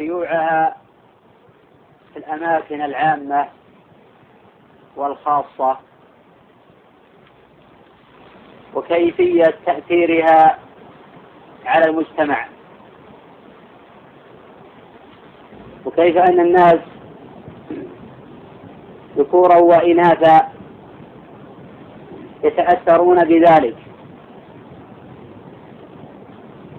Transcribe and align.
شيوعها 0.00 0.76
في 2.12 2.18
الأماكن 2.18 2.82
العامة 2.82 3.48
والخاصة 4.96 5.78
وكيفية 8.74 9.54
تأثيرها 9.66 10.58
على 11.66 11.84
المجتمع. 11.84 12.46
وكيف 15.84 16.16
أن 16.16 16.40
الناس 16.40 16.80
ذكورا 19.16 19.56
وإناثا 19.56 20.52
يتأثرون 22.44 23.24
بذلك. 23.24 23.76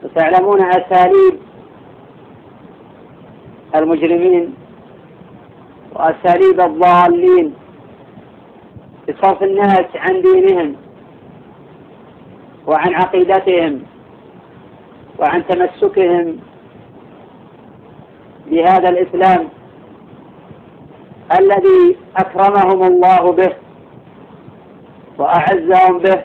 وتعلمون 0.04 0.62
أساليب 0.62 1.51
المجرمين 3.76 4.54
وأساليب 5.96 6.62
الضالين 6.62 7.54
بصرف 9.10 9.44
الناس 9.44 9.86
عن 9.96 10.22
دينهم 10.22 10.76
وعن 12.68 12.94
عقيدتهم 12.94 13.82
وعن 15.20 15.48
تمسكهم 15.48 16.38
بهذا 18.48 18.90
الإسلام 18.90 19.48
الذي 21.40 21.98
أكرمهم 22.18 22.84
الله 22.84 23.32
به 23.32 23.54
وأعزهم 25.18 25.98
به 25.98 26.22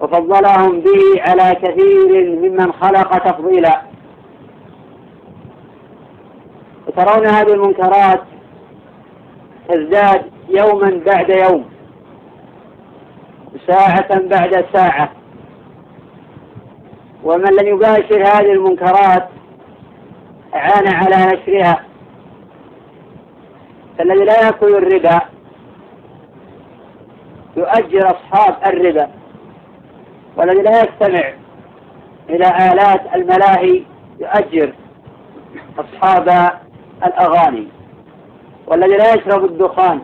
وفضلهم 0.00 0.80
به 0.80 1.22
على 1.28 1.54
كثير 1.54 2.36
ممن 2.36 2.72
خلق 2.72 3.18
تفضيلا. 3.18 3.89
وترون 7.00 7.26
هذه 7.26 7.52
المنكرات 7.52 8.20
تزداد 9.68 10.30
يوما 10.48 11.02
بعد 11.06 11.30
يوم 11.30 11.64
ساعة 13.66 14.18
بعد 14.18 14.64
ساعة. 14.72 15.10
ومن 17.24 17.50
لم 17.60 17.66
يباشر 17.68 18.22
هذه 18.22 18.52
المنكرات 18.52 19.28
أعان 20.54 20.88
على 20.88 21.16
نشرها. 21.16 21.84
فالذي 23.98 24.24
لا 24.24 24.46
يأكل 24.46 24.76
الربا 24.76 25.20
يؤجر 27.56 28.06
أصحاب 28.06 28.56
الربا 28.66 29.10
والذي 30.36 30.62
لا 30.62 30.82
يستمع 30.82 31.32
إلى 32.28 32.72
آلات 32.72 33.14
الملاهي 33.14 33.82
يؤجر 34.20 34.72
أصحاب 35.78 36.60
الأغاني 37.04 37.68
والذي 38.66 38.96
لا 38.96 39.14
يشرب 39.14 39.44
الدخان 39.44 40.00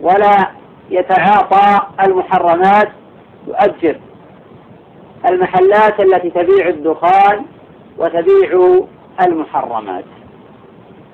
ولا 0.00 0.50
يتعاطى 0.90 1.86
المحرمات 2.04 2.88
يؤجر. 3.46 3.96
المحلات 5.28 6.00
التي 6.00 6.30
تبيع 6.30 6.68
الدخان 6.68 7.44
وتبيع 7.98 8.80
المحرمات. 9.20 10.04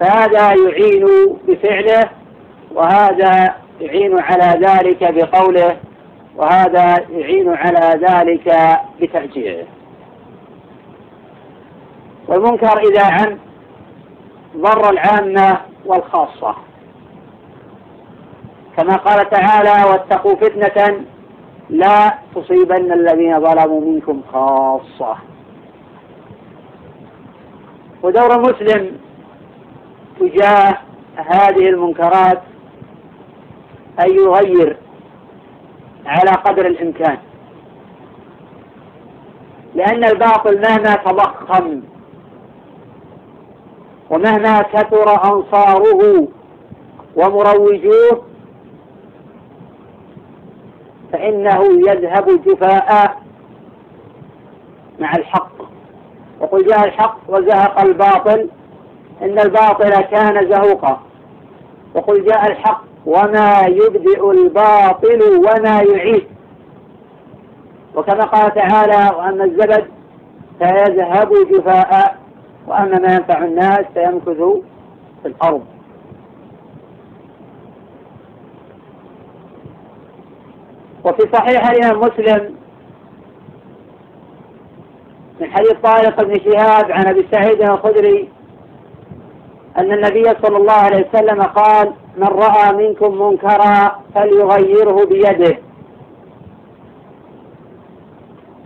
فهذا 0.01 0.55
يعين 0.55 1.07
بفعله 1.49 2.11
وهذا 2.75 3.55
يعين 3.81 4.19
على 4.19 4.67
ذلك 4.67 5.15
بقوله 5.15 5.77
وهذا 6.37 6.97
يعين 7.11 7.55
على 7.55 8.01
ذلك 8.09 8.79
بتأجيره. 9.01 9.67
والمنكر 12.29 12.79
إذا 12.79 13.05
عم 13.05 13.39
ضر 14.57 14.91
العامة 14.91 15.61
والخاصة. 15.87 16.55
كما 18.77 18.97
قال 18.97 19.31
تعالى 19.31 19.91
واتقوا 19.91 20.37
فتنة 20.37 21.05
لا 21.71 22.19
تصيبن 22.35 22.93
الذين 22.93 23.41
ظلموا 23.41 23.81
منكم 23.81 24.23
خاصة. 24.33 25.17
ودور 28.03 28.35
المسلم 28.35 28.99
تجاه 30.21 30.79
هذه 31.17 31.69
المنكرات 31.69 32.43
أن 34.01 34.11
يغير 34.11 34.77
على 36.07 36.31
قدر 36.31 36.67
الإمكان. 36.67 37.19
لأن 39.75 40.05
الباطل 40.05 40.61
مهما 40.61 40.95
تضخم 40.95 41.83
ومهما 44.13 44.63
كثر 44.63 45.25
أنصاره 45.25 46.29
ومروجوه 47.17 48.25
فإنه 51.13 51.65
يذهب 51.89 52.43
جفاء 52.47 53.17
مع 54.99 55.13
الحق. 55.17 55.53
وقل 56.41 56.67
جاء 56.67 56.85
الحق 56.85 57.19
وزهق 57.29 57.81
الباطل 57.81 58.49
إن 59.23 59.39
الباطل 59.39 60.01
كان 60.01 60.53
زهوقا. 60.53 61.01
وقل 61.95 62.25
جاء 62.25 62.47
الحق 62.47 62.83
وما 63.07 63.61
يبدئ 63.67 64.31
الباطل 64.31 65.23
وما 65.23 65.83
يعيد. 65.83 66.27
وكما 67.95 68.25
قال 68.25 68.55
تعالى 68.55 69.17
وأما 69.17 69.45
الزبد 69.45 69.85
فيذهب 70.59 71.33
جفاء 71.51 72.22
وأما 72.67 72.99
ما 72.99 73.15
ينفع 73.15 73.45
الناس 73.45 73.85
فيمكث 73.95 74.43
في 75.23 75.29
الأرض. 75.29 75.65
وفي 81.05 81.23
صحيح 81.33 81.71
الإمام 81.71 82.01
مسلم 82.01 82.55
من 85.41 85.51
حديث 85.51 85.73
طارق 85.83 86.23
بن 86.23 86.41
شهاب 86.41 86.93
عن 86.93 87.07
أبي 87.07 87.27
سعيد 87.33 87.63
الخدري 87.63 88.29
أن 89.79 89.93
النبي 89.93 90.25
صلى 90.43 90.57
الله 90.57 90.73
عليه 90.73 91.09
وسلم 91.09 91.43
قال 91.43 91.93
من 92.17 92.27
رأى 92.27 92.73
منكم 92.73 93.23
منكرا 93.23 94.01
فليغيره 94.15 95.05
بيده. 95.07 95.59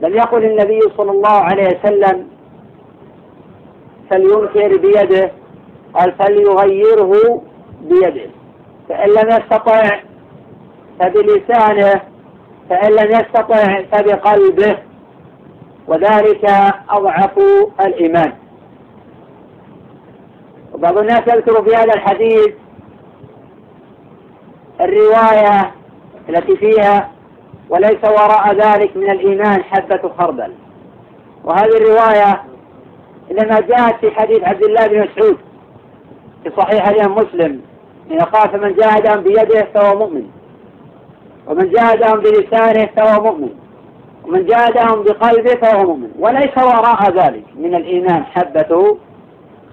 لم 0.03 0.15
يقل 0.15 0.45
النبي 0.45 0.81
صلى 0.97 1.11
الله 1.11 1.28
عليه 1.28 1.78
وسلم 1.78 2.28
فلينكر 4.11 4.77
بيده 4.77 5.33
قال 5.94 6.12
فليغيره 6.12 7.43
بيده. 7.83 8.31
فإن 8.89 9.11
لم 9.11 9.28
يستطع 9.28 10.00
فبلسانه 11.00 12.00
فإن 12.71 12.93
لم 12.93 13.11
يستطع 13.11 13.83
فبقلبه. 13.93 14.78
وذلك 15.89 16.45
أضعف 16.91 17.39
الإيمان. 17.81 18.33
وبعض 20.75 20.99
الناس 20.99 21.22
يذكر 21.28 21.62
في 21.62 21.77
هذا 21.77 21.95
الحديث 21.95 22.55
الرواية 24.81 25.75
التي 26.28 26.56
فيها 26.56 27.11
وليس 27.71 28.05
وراء 28.05 28.55
ذلك 28.55 28.97
من 28.97 29.11
الإيمان 29.11 29.62
حبة 29.62 30.11
خردل. 30.19 30.53
وهذه 31.45 31.77
الرواية 31.77 32.43
إنما 33.31 33.60
جاءت 33.60 33.94
في 34.00 34.10
حديث 34.10 34.44
عبد 34.44 34.64
الله 34.64 34.87
بن 34.87 35.00
مسعود 35.00 35.38
في 36.44 36.50
صحيح 36.56 36.88
الإمام 36.88 37.19
مسلم 37.19 37.60
إن 38.10 38.20
خاف 38.20 38.54
من 38.54 38.75
جاهدهم 38.75 39.22
بيده 39.22 39.69
فهو 39.75 39.98
مؤمن 39.98 40.26
ومن 41.47 41.70
جاهدهم 41.70 42.20
بلسانه 42.20 42.88
فهو 42.97 43.22
مؤمن 43.22 43.54
ومن 44.25 44.47
جاهدهم 44.47 45.03
بقلبه 45.03 45.54
فهو 45.54 45.86
مؤمن 45.86 46.10
وليس 46.19 46.59
وراء 46.59 47.10
ذلك 47.10 47.44
من 47.56 47.75
الإيمان 47.75 48.25
حبة 48.25 48.97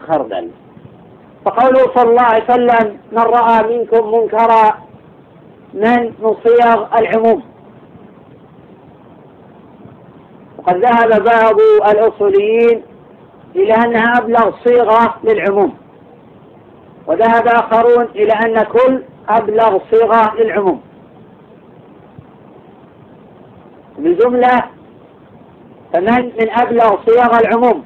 خردل. 0.08 0.50
فقوله 1.46 1.94
صلى 1.96 2.10
الله 2.10 2.22
عليه 2.22 2.44
وسلم 2.44 2.98
من 3.12 3.22
رأى 3.22 3.78
منكم 3.78 4.14
منكرا 4.16 4.78
من 5.74 6.14
من 6.20 6.36
صيغ 6.44 6.98
العموم. 6.98 7.44
وقد 10.58 10.78
ذهب 10.78 11.24
بعض 11.24 11.56
الأصوليين 11.90 12.84
إلى 13.56 13.74
أنها 13.74 14.18
أبلغ 14.18 14.52
صيغة 14.64 15.20
للعموم. 15.24 15.78
وذهب 17.08 17.48
آخرون 17.48 18.06
إلى 18.06 18.34
أن 18.34 18.64
كل 18.64 19.04
أبلغ 19.30 19.80
صيغة 19.92 20.36
للعموم. 20.36 20.82
بجملة 23.98 24.64
فمن 25.94 26.26
من 26.26 26.50
أبلغ 26.50 27.06
صيغ 27.06 27.40
العموم؟ 27.40 27.86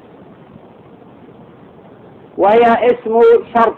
وهي 2.38 2.62
اسم 2.62 3.20
شرط. 3.54 3.74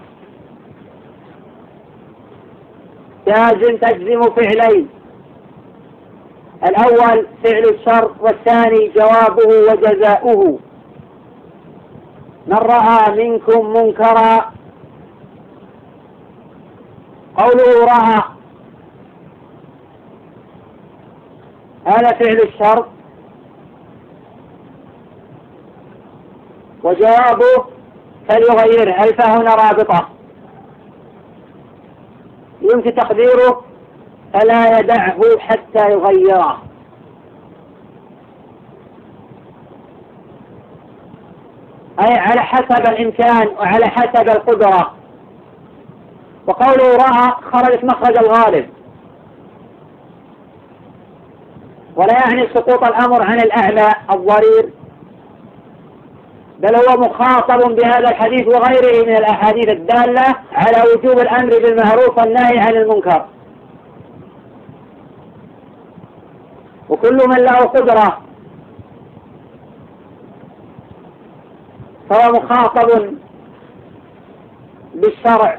جازم 3.26 3.76
تجزم 3.76 4.22
فعلين. 4.22 4.88
الأول 6.68 7.26
فعل 7.44 7.64
الشرط 7.64 8.10
والثاني 8.20 8.88
جوابه 8.88 9.72
وجزاؤه. 9.72 10.58
من 12.46 12.56
رأى 12.56 13.24
منكم 13.24 13.72
منكرا 13.72 14.52
قوله 17.36 17.84
رأى. 17.84 18.22
هذا 21.86 22.12
فعل 22.12 22.40
الشرط 22.40 22.86
وجوابه 26.82 27.64
فليغيره 28.28 29.04
الف 29.04 29.20
هنا 29.20 29.54
رابطة؟ 29.54 30.08
يمكن 32.62 32.94
تقديره. 32.94 33.64
فلا 34.32 34.78
يدعه 34.78 35.38
حتى 35.38 35.90
يغيره. 35.90 36.69
أي 42.00 42.18
على 42.18 42.40
حسب 42.40 42.86
الإمكان 42.88 43.48
وعلى 43.48 43.86
حسب 43.86 44.28
القدرة. 44.28 44.94
وقوله 46.46 46.96
رأى 46.96 47.32
خرجت 47.52 47.84
مخرج 47.84 48.18
الغالب. 48.18 48.68
ولا 51.96 52.12
يعني 52.12 52.48
سقوط 52.54 52.84
الأمر 52.84 53.22
عن 53.22 53.40
الأعلى 53.40 53.94
الضرير. 54.10 54.70
بل 56.58 56.76
هو 56.76 57.00
مخاطب 57.00 57.76
بهذا 57.76 58.10
الحديث 58.10 58.46
وغيره 58.48 59.06
من 59.06 59.16
الأحاديث 59.16 59.68
الدالة 59.68 60.36
على 60.52 60.82
وجوب 60.82 61.18
الأمر 61.18 61.48
بالمعروف 61.48 62.18
والنهي 62.18 62.58
عن 62.58 62.76
المنكر. 62.76 63.24
وكل 66.88 67.18
من 67.28 67.36
له 67.36 67.56
قدرة 67.56 68.29
فهو 72.10 72.32
مخاطب 72.32 73.14
بالشرع 74.94 75.58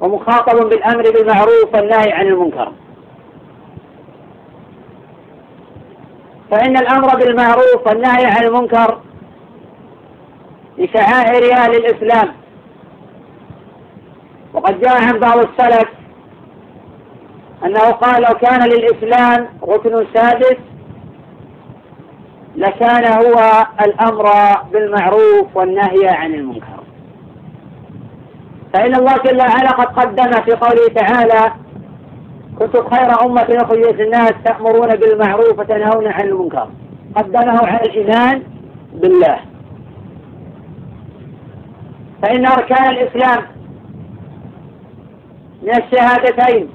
ومخاطب 0.00 0.68
بالأمر 0.68 1.02
بالمعروف 1.02 1.74
والنهي 1.74 2.12
عن 2.12 2.26
المنكر. 2.26 2.72
فإن 6.50 6.76
الأمر 6.76 7.16
بالمعروف 7.16 7.86
والنهي 7.86 8.26
عن 8.26 8.44
المنكر 8.44 9.00
لشعائر 10.78 11.52
أهل 11.52 11.74
الإسلام. 11.74 12.34
وقد 14.54 14.80
جاء 14.80 15.02
عن 15.02 15.18
بعض 15.18 15.38
السلف 15.38 15.88
أنه 17.64 17.90
قال 17.90 18.22
لو 18.22 18.34
كان 18.34 18.68
للإسلام 18.68 19.48
ركن 19.62 20.06
سادس 20.14 20.56
لكان 22.62 23.12
هو 23.12 23.66
الأمر 23.80 24.30
بالمعروف 24.72 25.56
والنهي 25.56 26.08
عن 26.08 26.34
المنكر. 26.34 26.82
فإن 28.74 28.94
الله 28.94 29.14
جل 29.16 29.38
وعلا 29.38 29.70
قد 29.70 29.86
قدم 29.86 30.32
في 30.32 30.52
قوله 30.52 30.88
تعالى 30.94 31.52
كنتم 32.58 32.90
خير 32.90 33.26
أمة 33.26 33.46
أخرجت 33.50 34.00
الناس 34.00 34.32
تأمرون 34.44 34.88
بالمعروف 34.88 35.58
وتنهون 35.58 36.06
عن 36.06 36.20
المنكر. 36.20 36.68
قدمه 37.16 37.66
على 37.66 37.80
الإيمان 37.82 38.42
بالله. 38.92 39.38
فإن 42.22 42.46
أركان 42.46 42.90
الإسلام 42.90 43.42
من 45.62 45.70
الشهادتين 45.70 46.68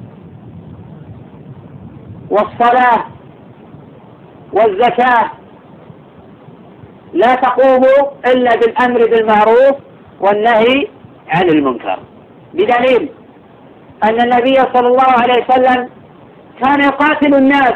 والصلاة 2.29 3.03
والزكاة 4.53 5.31
لا 7.13 7.35
تقوم 7.35 7.85
إلا 8.25 8.55
بالأمر 8.55 9.05
بالمعروف 9.05 9.75
والنهي 10.19 10.87
عن 11.29 11.49
المنكر. 11.49 11.99
بدليل 12.53 13.09
أن 14.03 14.21
النبي 14.21 14.55
صلى 14.55 14.87
الله 14.87 15.11
عليه 15.21 15.45
وسلم 15.45 15.89
كان 16.63 16.81
يقاتل 16.81 17.35
الناس 17.35 17.73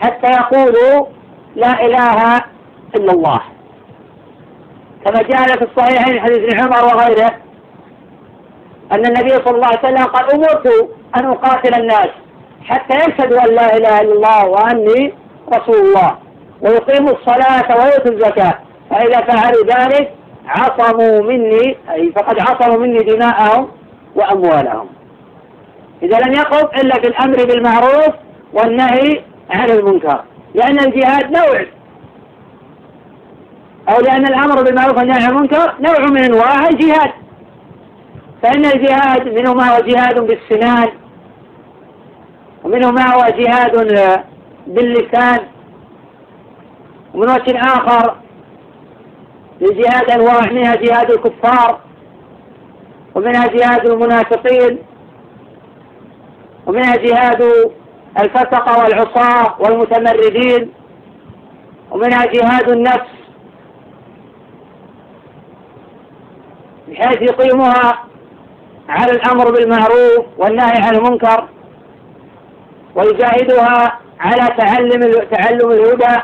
حتى 0.00 0.32
يقولوا 0.32 1.06
لا 1.54 1.86
إله 1.86 2.36
إلا 2.96 3.12
الله. 3.12 3.40
كما 5.04 5.22
جاء 5.22 5.46
في 5.46 5.64
الصحيحين 5.64 6.20
حديث 6.20 6.38
ابن 6.38 6.60
عمر 6.60 6.84
وغيره 6.84 7.36
أن 8.92 9.06
النبي 9.06 9.30
صلى 9.30 9.50
الله 9.56 9.66
عليه 9.66 9.78
وسلم 9.78 10.04
قال 10.04 10.32
أمرت 10.32 10.66
أن 11.16 11.24
أقاتل 11.24 11.74
الناس 11.74 12.08
حتى 12.64 12.94
يشهدوا 12.94 13.44
أن 13.44 13.54
لا 13.54 13.76
إله 13.76 14.00
إلا 14.00 14.12
الله 14.12 14.46
وأني 14.46 15.14
رسول 15.54 15.76
الله. 15.76 16.18
ويقيموا 16.62 17.12
الصلاة 17.12 17.76
ويؤتوا 17.76 18.12
الزكاة. 18.12 18.58
فإذا 18.90 19.20
فعلوا 19.20 19.64
ذلك 19.66 20.12
عصموا 20.46 21.22
مني 21.22 21.76
أي 21.90 22.12
فقد 22.16 22.40
عصموا 22.40 22.78
مني 22.78 22.98
دماءهم 22.98 23.68
وأموالهم. 24.14 24.86
إذا 26.02 26.18
لم 26.18 26.32
يقم 26.32 26.80
إلا 26.80 26.98
بالأمر 26.98 27.44
بالمعروف 27.44 28.14
والنهي 28.52 29.20
عن 29.50 29.70
المنكر 29.70 30.22
لأن 30.54 30.78
الجهاد 30.78 31.30
نوع. 31.30 31.66
أو 33.88 34.00
لأن 34.00 34.26
الأمر 34.26 34.62
بالمعروف 34.62 34.98
والنهي 34.98 35.24
عن 35.24 35.30
المنكر 35.30 35.74
نوع 35.80 36.06
من 36.10 36.24
أنواع 36.24 36.68
الجهاد. 36.68 37.10
فإن 38.42 38.64
الجهاد 38.64 39.28
منه 39.28 39.54
ما 39.54 39.76
هو 39.76 39.80
جهاد 39.80 40.18
بالسنان 40.18 40.88
ومنه 42.64 42.90
ما 42.90 43.14
هو 43.14 43.24
جهاد 43.38 43.76
باللسان 44.66 45.40
ومن 47.14 47.28
وجه 47.30 47.58
آخر 47.60 48.16
للجهاد 49.60 50.10
أنواع 50.10 50.52
منها 50.52 50.74
جهاد 50.74 51.10
الكفار 51.10 51.80
ومنها 53.14 53.46
جهاد 53.46 53.86
المنافقين 53.86 54.78
ومنها 56.66 56.96
جهاد 56.96 57.70
الفسق 58.18 58.78
والعصاة 58.78 59.54
والمتمردين 59.60 60.72
ومنها 61.90 62.24
جهاد 62.26 62.70
النفس 62.70 63.10
بحيث 66.88 67.22
يقيمها 67.22 68.04
على 68.88 69.12
الأمر 69.12 69.50
بالمعروف 69.50 70.26
والنهي 70.38 70.82
عن 70.82 70.94
المنكر 70.94 71.48
ويجاهدها 72.94 73.98
على 74.20 74.54
تعلم 74.58 75.12
تعلم 75.30 75.70
الهدى 75.70 76.20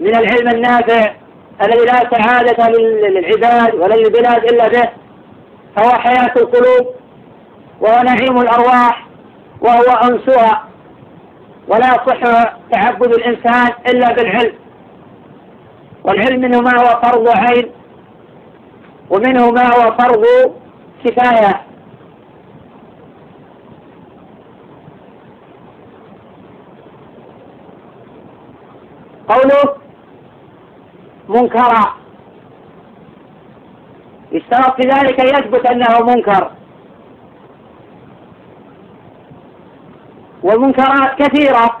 من 0.00 0.14
العلم 0.14 0.48
النافع 0.48 1.14
الذي 1.62 1.84
لا 1.84 2.10
سعادة 2.10 2.68
للعباد 2.68 3.74
ولا 3.74 3.94
للبلاد 3.94 4.44
إلا 4.44 4.68
به 4.68 4.88
فهو 5.76 5.90
حياة 5.90 6.32
القلوب 6.36 6.94
وهو 7.80 8.02
نعيم 8.02 8.40
الأرواح 8.40 9.06
وهو 9.60 9.96
أنسها 10.02 10.64
ولا 11.68 11.86
يصح 11.86 12.48
تعبد 12.72 13.14
الإنسان 13.14 13.68
إلا 13.88 14.12
بالعلم. 14.12 14.52
والعلم 16.04 16.40
منه 16.40 16.60
ما 16.60 16.80
هو 16.80 17.00
فرض 17.02 17.28
عين 17.28 17.70
ومنه 19.10 19.50
ما 19.50 19.66
هو 19.66 19.96
فرض 19.98 20.24
كفاية. 21.04 21.60
قوله 29.28 29.80
منكرا. 31.30 31.94
يشترط 34.32 34.82
في 34.82 34.88
ذلك 34.88 35.18
يثبت 35.18 35.66
أنه 35.66 36.00
منكر. 36.00 36.50
والمنكرات 40.42 41.22
كثيرة. 41.22 41.80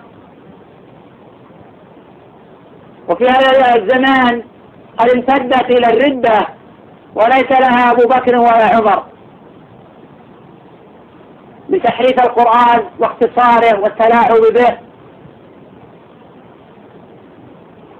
وفي 3.08 3.24
هذا 3.24 3.76
الزمان 3.76 4.42
قد 4.98 5.08
امتدت 5.10 5.70
إلى 5.70 5.86
الردة 5.86 6.48
وليس 7.14 7.50
لها 7.50 7.90
أبو 7.90 8.08
بكر 8.08 8.36
ولا 8.36 8.76
عمر. 8.76 9.04
بتحريف 11.68 12.20
القرآن 12.22 12.84
واختصاره 12.98 13.80
والتلاعب 13.80 14.40
به. 14.54 14.89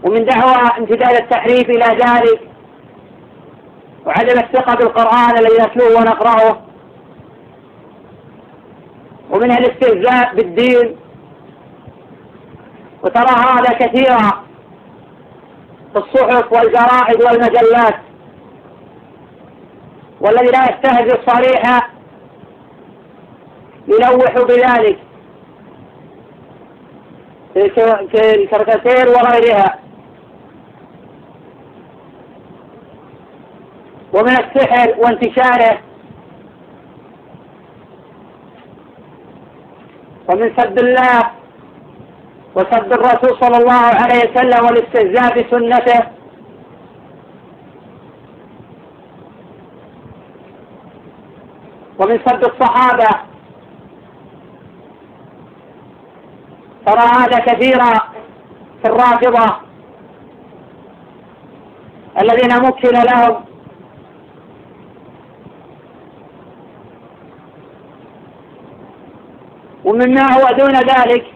ومن 0.05 0.25
دعوى 0.25 0.71
امتداد 0.79 1.15
التحريف 1.15 1.71
إلى 1.71 1.85
ذلك 1.85 2.41
وعدم 4.07 4.39
الثقة 4.39 4.75
بالقرآن 4.75 5.39
الذي 5.39 5.63
نتلوه 5.63 6.01
ونقرأه 6.01 6.61
ومنها 9.31 9.59
الاستهزاء 9.59 10.35
بالدين 10.35 10.97
وترى 13.03 13.31
هذا 13.31 13.73
كثيرا 13.73 14.45
في 15.93 15.99
الصحف 15.99 16.53
والجرائد 16.53 17.23
والمجلات 17.23 17.97
والذي 20.21 20.47
لا 20.47 20.65
يستهزئ 20.65 21.21
صريحا 21.27 21.83
يلوح 23.89 24.35
بذلك 24.39 24.99
في 27.55 27.65
الكاريكاتير 28.35 29.09
وغيرها. 29.09 29.79
ومن 34.15 34.31
السحر 34.31 34.95
وانتشاره. 34.99 35.79
ومن 40.29 40.53
سب 40.57 40.79
الله 40.79 41.21
وسب 42.55 42.93
الرسول 42.93 43.39
صلى 43.41 43.57
الله 43.57 43.85
عليه 44.03 44.31
وسلم 44.31 44.65
والاستهزاء 44.65 45.43
بسنته. 45.43 46.01
ومن 51.99 52.19
سب 52.27 52.45
الصحابة. 52.45 53.11
ترى 56.87 57.01
هذا 57.01 57.39
كثيرا 57.39 57.93
في 58.83 58.87
الرافضة. 58.89 59.57
الذين 62.21 62.63
مكن 62.63 62.89
لهم 62.91 63.50
ومما 69.85 70.33
هو 70.33 70.57
دون 70.59 70.75
ذلك 70.75 71.27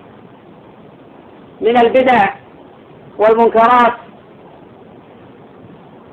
من 1.60 1.76
البدع 1.76 2.34
والمنكرات 3.18 3.94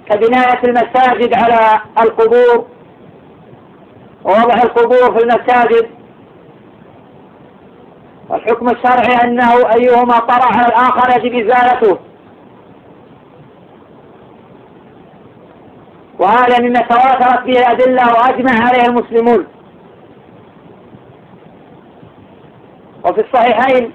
كبناية 0.09 0.63
المساجد 0.63 1.33
على 1.33 1.81
القبور 1.99 2.67
ووضع 4.23 4.53
القبور 4.63 5.17
في 5.17 5.23
المساجد. 5.23 5.89
والحكم 8.29 8.69
الشرعي 8.69 9.23
أنه 9.23 9.53
أيهما 9.73 10.19
طرع 10.19 10.45
على 10.45 10.67
الآخر 10.67 11.17
يجب 11.17 11.35
إزالته. 11.35 11.99
وهذا 16.19 16.59
مما 16.59 16.79
تواترت 16.79 17.45
به 17.45 17.59
الأدلة 17.59 18.13
وأجمع 18.13 18.67
عليه 18.67 18.85
المسلمون. 18.85 19.47
وفي 23.11 23.21
الصحيحين 23.21 23.91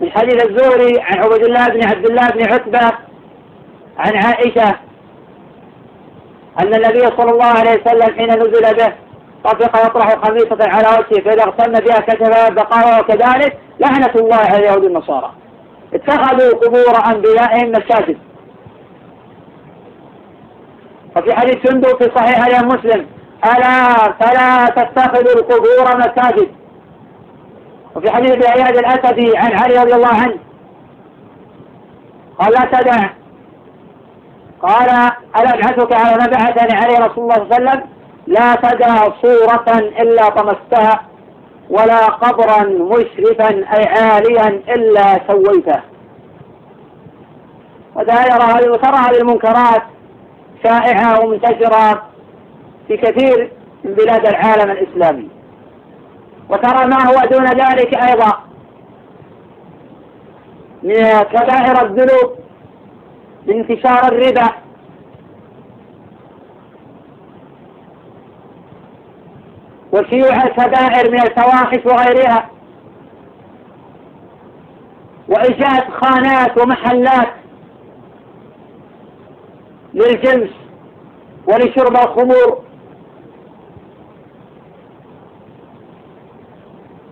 من 0.00 0.10
حديث 0.10 0.44
الزهري 0.44 1.00
عن 1.00 1.18
عبد 1.18 1.44
الله 1.44 1.68
بن 1.68 1.84
عبد 1.84 2.06
الله 2.06 2.30
بن 2.30 2.52
عتبة 2.52 2.98
عن 3.98 4.16
عائشة 4.16 4.68
أن 6.60 6.74
النبي 6.74 7.00
صلى 7.00 7.30
الله 7.30 7.44
عليه 7.44 7.80
وسلم 7.80 8.16
حين 8.16 8.30
نزل 8.30 8.74
به 8.74 8.92
طفق 9.44 9.86
يطرح 9.86 10.24
خميصة 10.24 10.58
على 10.60 10.88
وجهه 10.88 11.22
فإذا 11.24 11.42
اغتم 11.42 11.72
بها 11.72 12.00
كتبها 12.00 12.48
بقاء 12.48 13.00
وكذلك 13.00 13.58
لعنة 13.80 14.12
الله 14.16 14.36
على 14.36 14.58
اليهود 14.58 14.84
النصارى 14.84 15.32
اتخذوا 15.94 16.58
قبور 16.58 17.14
أنبيائهم 17.14 17.70
مساجد. 17.70 18.18
وفي 21.16 21.34
حديث 21.34 21.56
سندو 21.66 21.96
في 21.96 22.10
صحيح 22.16 22.62
مسلم 22.62 23.06
ألا 23.44 24.12
فلا 24.12 24.66
تتخذوا 24.66 25.32
القبور 25.32 25.96
مساجد. 25.96 26.48
وفي 27.96 28.10
حديث 28.10 28.46
عياد 28.50 28.76
الأسدي 28.76 29.36
عن 29.36 29.52
علي 29.52 29.78
رضي 29.78 29.94
الله 29.94 30.14
عنه 30.14 30.34
قال 32.38 32.52
لا 32.52 32.80
تدع. 32.80 33.08
قال 34.62 34.88
ألا 35.36 35.54
أبعثك 35.54 35.92
على 35.92 36.16
ما 36.16 36.26
بعثني 36.26 36.78
عليه 36.78 36.98
رسول 36.98 37.24
الله 37.24 37.34
صلى 37.34 37.42
الله 37.42 37.54
عليه 37.54 37.70
وسلم؟ 37.70 37.82
لا 38.26 38.54
تدع 38.54 39.08
صورة 39.22 39.78
إلا 39.78 40.28
طمستها 40.28 41.00
ولا 41.70 42.06
قبرا 42.06 42.62
مشرفا 42.64 43.48
أي 43.48 43.84
عاليا 43.84 44.48
إلا 44.48 45.20
سويته. 45.26 45.80
وترى 47.94 48.14
هذه 48.14 49.20
المنكرات 49.20 49.82
شائعة 50.64 51.20
ومنتشرة. 51.20 52.13
في 52.88 52.96
كثير 52.96 53.52
من 53.84 53.94
بلاد 53.94 54.26
العالم 54.26 54.70
الإسلامي. 54.70 55.28
وترى 56.48 56.86
ما 56.86 57.02
هو 57.08 57.28
دون 57.30 57.46
ذلك 57.46 57.94
أيضا 57.94 58.44
من 60.82 60.94
كبائر 61.22 61.82
الذنوب 61.82 62.38
من 63.46 63.54
انتشار 63.54 64.12
الربا. 64.12 64.48
وشيوع 69.92 70.42
الكبائر 70.42 71.10
من 71.10 71.20
الفواحش 71.20 71.86
وغيرها. 71.86 72.50
وإيجاد 75.28 75.90
خانات 75.90 76.58
ومحلات 76.58 77.28
للجنس 79.94 80.50
ولشرب 81.46 81.96
الخمور. 81.96 82.63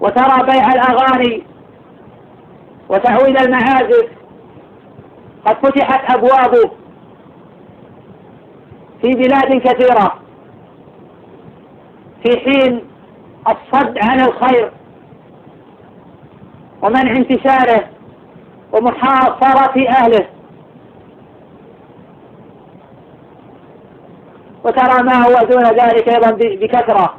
وترى 0.02 0.42
بيع 0.52 0.72
الأغاني 0.72 1.42
وتعويل 2.88 3.38
المعازف 3.38 4.08
قد 5.44 5.56
فتحت 5.66 6.16
أبوابه 6.16 6.70
في 9.02 9.10
بلاد 9.10 9.60
كثيرة. 9.60 10.14
في 12.24 12.40
حين 12.40 12.84
الصد 13.48 13.98
عن 14.02 14.20
الخير 14.20 14.72
ومنع 16.82 17.12
انتشاره 17.12 17.88
ومحاصرة 18.72 19.88
أهله. 19.88 20.26
وترى 24.64 25.02
ما 25.02 25.26
هو 25.26 25.46
دون 25.46 25.64
ذلك 25.64 26.08
أيضا 26.08 26.30
بكثرة. 26.30 27.14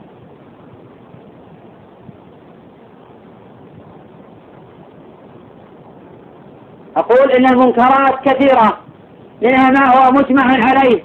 أقول 6.98 7.32
إن 7.32 7.46
المنكرات 7.46 8.30
كثيرة 8.30 8.78
منها 9.42 9.70
ما 9.70 9.96
هو 9.96 10.12
مجمع 10.12 10.44
عليه. 10.44 11.04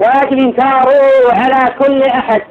ويجب 0.00 0.38
إنكاره 0.38 0.92
على 1.32 1.74
كل 1.78 2.02
أحد. 2.02 2.42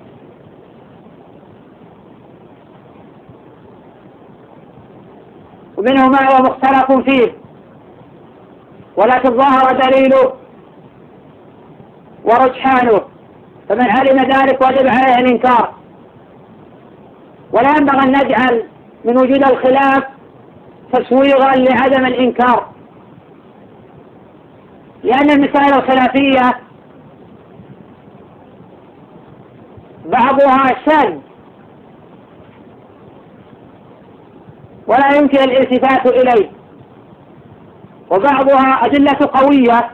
ومنه 5.77 6.08
ما 6.08 6.32
هو 6.32 6.44
مختلف 6.44 6.91
فيه. 6.91 7.34
ولكن 8.98 9.38
ظهر 9.38 9.72
دليله 9.72 10.34
ورجحانه. 12.24 13.01
فمن 13.70 13.89
علم 13.89 14.18
ذلك 14.18 14.62
وجب 14.62 14.88
عليه 14.88 15.15
الإنكار. 15.15 15.74
ولا 17.51 17.70
ينبغي 17.70 18.03
أن 18.03 18.12
نجعل 18.12 18.63
من 19.06 19.18
وجود 19.18 19.44
الخلاف 19.44 20.18
تسويغا 20.93 21.55
لعدم 21.55 22.05
الإنكار. 22.05 22.67
لأن 25.03 25.29
المسائل 25.29 25.74
الخلافية 25.74 26.60
بعضها 30.05 30.75
شاذ. 30.86 31.17
ولا 34.88 35.15
يمكن 35.17 35.38
الالتفات 35.38 36.05
إليه. 36.05 36.51
وبعضها 38.12 38.86
أدلة 38.86 39.29
قوية. 39.34 39.89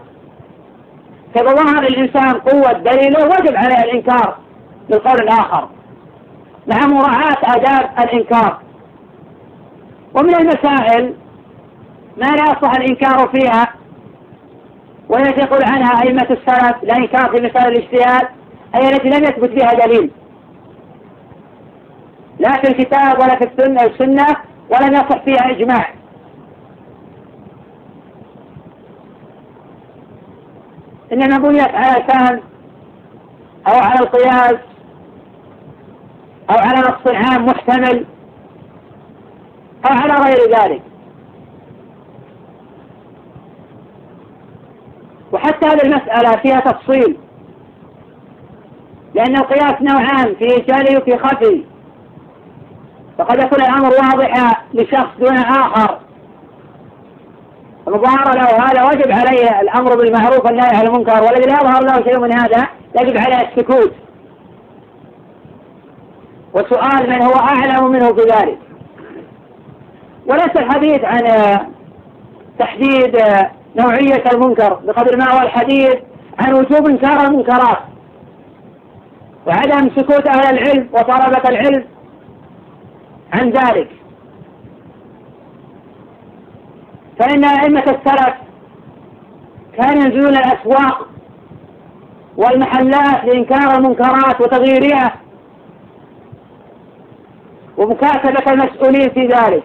فإذا 1.36 1.54
ظهر 1.54 1.84
الإنسان 1.84 2.34
قوة 2.34 2.72
دليله 2.72 3.26
وجب 3.26 3.56
عليه 3.56 3.84
الإنكار 3.84 4.38
بالقول 4.90 5.20
الآخر. 5.22 5.70
مع 6.68 6.88
مراعاة 6.88 7.38
آداب 7.44 7.90
الإنكار. 8.00 8.60
ومن 10.16 10.36
المسائل 10.36 11.14
ما 12.18 12.26
لا 12.26 12.44
يصح 12.44 12.72
الإنكار 12.76 13.28
فيها 13.28 13.68
والتي 15.10 15.42
يقول 15.42 15.64
عنها 15.64 16.02
أئمة 16.04 16.28
السلف 16.30 16.84
الإنكار 16.84 17.30
في 17.30 17.46
مسائل 17.46 17.68
الاجتهاد 17.68 18.28
أي 18.76 18.90
التي 18.90 19.10
لم 19.10 19.24
يثبت 19.24 19.50
بها 19.50 19.74
دليل. 19.86 20.12
لا 22.40 22.52
في 22.52 22.68
الكتاب 22.68 23.20
ولا 23.20 23.36
في 23.36 23.44
السنة 23.44 23.84
السنة 23.84 24.38
ولم 24.70 24.94
يصح 24.94 25.24
فيها 25.24 25.52
إجماع. 25.52 25.94
إنما 31.14 31.38
بنيت 31.38 31.76
على 31.76 31.98
الفهم 31.98 32.40
أو 33.68 33.80
على 33.80 34.00
القياس 34.00 34.60
أو 36.50 36.58
على 36.58 36.80
نص 36.80 37.08
عام 37.08 37.46
محتمل 37.46 38.06
أو 39.86 39.98
على 39.98 40.14
غير 40.14 40.58
ذلك؟ 40.60 40.82
وحتى 45.32 45.68
هذه 45.68 45.82
المسألة 45.84 46.32
فيها 46.42 46.60
تفصيل. 46.60 47.18
لأن 49.14 49.36
القياس 49.36 49.82
نوعان 49.82 50.36
في 50.36 50.48
جلي 50.48 50.98
وفي 50.98 51.18
خفي. 51.18 51.64
فقد 53.18 53.44
يكون 53.44 53.62
الأمر 53.62 53.90
واضحا 53.90 54.62
لشخص 54.74 55.18
دون 55.20 55.38
آخر. 55.38 56.00
المظاهرة 57.88 58.36
له 58.36 58.66
هذا 58.66 58.84
وجب 58.84 59.12
عليه 59.12 59.62
الأمر 59.62 59.96
بالمعروف 59.96 60.46
والنهي 60.46 60.76
عن 60.76 60.88
المنكر 60.88 61.24
والذي 61.24 61.46
لا 61.46 61.54
يظهر 61.54 61.84
له 61.84 62.04
شيء 62.04 62.20
من 62.20 62.34
هذا 62.34 62.68
يجب 63.02 63.18
عليه 63.18 63.50
السكوت. 63.50 63.94
وسؤال 66.54 67.10
من 67.10 67.22
هو 67.22 67.34
أعلم 67.34 67.92
منه 67.92 68.14
في 68.14 68.22
ذلك؟ 68.22 68.65
وليس 70.28 70.58
الحديث 70.58 71.04
عن 71.04 71.58
تحديد 72.60 73.18
نوعية 73.76 74.24
المنكر 74.34 74.74
بقدر 74.74 75.18
ما 75.18 75.32
هو 75.32 75.42
الحديث 75.42 75.96
عن 76.40 76.54
وجوب 76.54 76.88
إنكار 76.88 77.28
المنكرات. 77.28 77.78
وعدم 79.48 79.90
سكوت 79.96 80.28
أهل 80.28 80.58
العلم 80.58 80.90
وطلبة 80.94 81.50
العلم 81.50 81.84
عن 83.34 83.50
ذلك. 83.50 83.90
فإن 87.20 87.44
أئمة 87.44 87.84
السلف 87.84 88.36
كانوا 89.78 90.04
ينزلون 90.04 90.38
الأسواق 90.38 91.08
والمحلات 92.38 93.26
لإنكار 93.26 93.78
المنكرات 93.78 94.42
وتغييرها 94.42 95.16
ومكاتبة 97.78 98.52
المسؤولين 98.52 99.10
في 99.10 99.28
ذلك. 99.28 99.64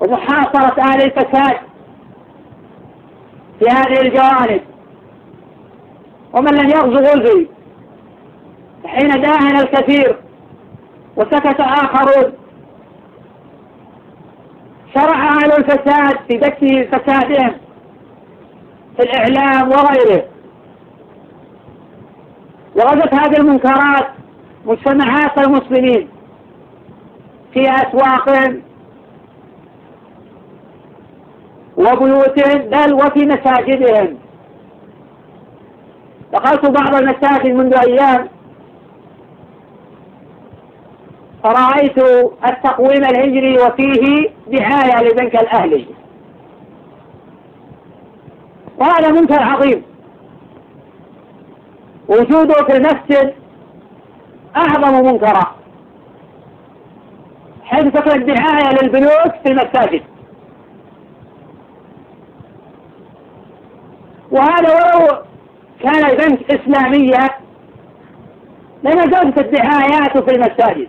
ومحاصرة 0.00 0.82
أهل 0.82 1.02
الفساد 1.02 1.56
في 3.58 3.70
هذه 3.70 4.00
الجوانب. 4.00 4.60
ومن 6.32 6.54
لم 6.54 6.68
يغزو 6.68 6.98
غزي 6.98 7.48
حين 8.84 9.08
داهن 9.08 9.56
الكثير 9.56 10.16
وسكت 11.16 11.60
آخرون 11.60 12.32
شرع 14.94 15.28
أهل 15.28 15.52
الفساد 15.52 16.18
في 16.28 16.36
دك 16.36 16.88
فسادهم 16.92 17.54
في 18.96 19.02
الإعلام 19.02 19.68
وغيره. 19.68 20.24
وغزت 22.76 23.14
هذه 23.14 23.40
المنكرات 23.40 24.08
مجتمعات 24.66 25.38
المسلمين 25.38 26.08
في 27.52 27.70
أسواقهم 27.70 28.62
وبيوتهم 31.78 32.58
بل 32.58 32.94
وفي 32.94 33.26
مساجدهم. 33.26 34.18
دخلت 36.32 36.66
بعض 36.66 36.94
المساجد 36.94 37.46
منذ 37.46 37.74
أيام. 37.74 38.28
فرأيت 41.42 41.98
التقويم 42.48 43.04
الهجري 43.04 43.58
وفيه 43.58 44.30
دعاية 44.46 45.02
لبنك 45.02 45.34
الأهلي. 45.34 45.86
وهذا 48.78 49.10
منكر 49.10 49.42
عظيم. 49.42 49.82
وجوده 52.08 52.54
في 52.54 52.76
المسجد 52.76 53.34
أعظم 54.56 55.06
منكرا. 55.06 55.54
حيث 57.64 57.84
تكون 57.84 58.12
الدعاية 58.12 58.82
للبنوك 58.82 59.32
في 59.42 59.52
المساجد. 59.52 60.02
وهذا 64.30 64.74
ولو 64.74 65.22
كان 65.80 66.10
البنك 66.10 66.52
إسلامية 66.52 67.28
لما 68.82 69.02
زادت 69.02 69.38
الدعايات 69.38 70.18
في 70.18 70.36
المساجد. 70.36 70.88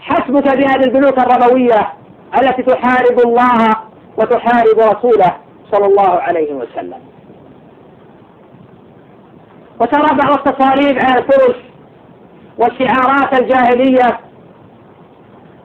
حسبك 0.00 0.44
بهذه 0.44 0.84
البنوك 0.84 1.18
الربوية 1.18 1.92
التي 2.40 2.62
تحارب 2.62 3.20
الله 3.26 3.76
وتحارب 4.16 4.78
رسوله 4.78 5.36
صلى 5.72 5.86
الله 5.86 6.10
عليه 6.10 6.52
وسلم. 6.54 7.00
وترى 9.80 10.16
بعض 10.16 10.38
التصاريف 10.38 11.04
على 11.04 11.18
الفرش 11.18 11.56
والشعارات 12.58 13.40
الجاهلية 13.40 14.20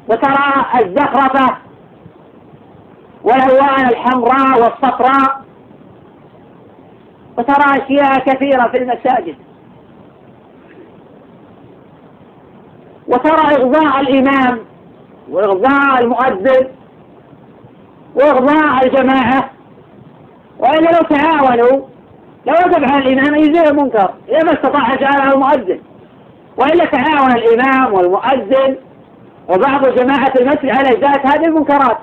وترى 0.10 0.66
الزخرفة 0.76 1.58
والألوان 3.24 3.90
الحمراء 3.90 4.62
والصفراء 4.62 5.43
وترى 7.38 7.84
أشياء 7.84 8.20
كثيرة 8.20 8.68
في 8.68 8.78
المساجد. 8.78 9.36
وترى 13.08 13.56
إغضاء 13.56 14.02
الإمام 14.02 14.60
وإغضاء 15.30 16.02
المؤذن 16.04 16.68
وإغضاء 18.16 18.86
الجماعة. 18.86 19.50
وإلا 20.60 20.90
لو 20.92 21.18
تعاونوا 21.18 21.88
لو 22.46 22.54
وجب 22.66 22.92
على 22.92 22.98
الإمام 22.98 23.36
يزيل 23.36 23.68
المنكر 23.68 24.14
إذا 24.30 24.44
ما 24.44 24.54
استطاع 24.54 24.96
جعله 24.96 25.34
المؤذن. 25.34 25.80
وإلا 26.58 26.86
تعاون 26.86 27.32
الإمام 27.32 27.94
والمؤذن 27.94 28.76
وبعض 29.50 29.88
جماعة 29.88 30.34
المسجد 30.40 30.70
على 30.70 30.90
إزالة 30.90 31.22
هذه 31.26 31.46
المنكرات. 31.46 31.98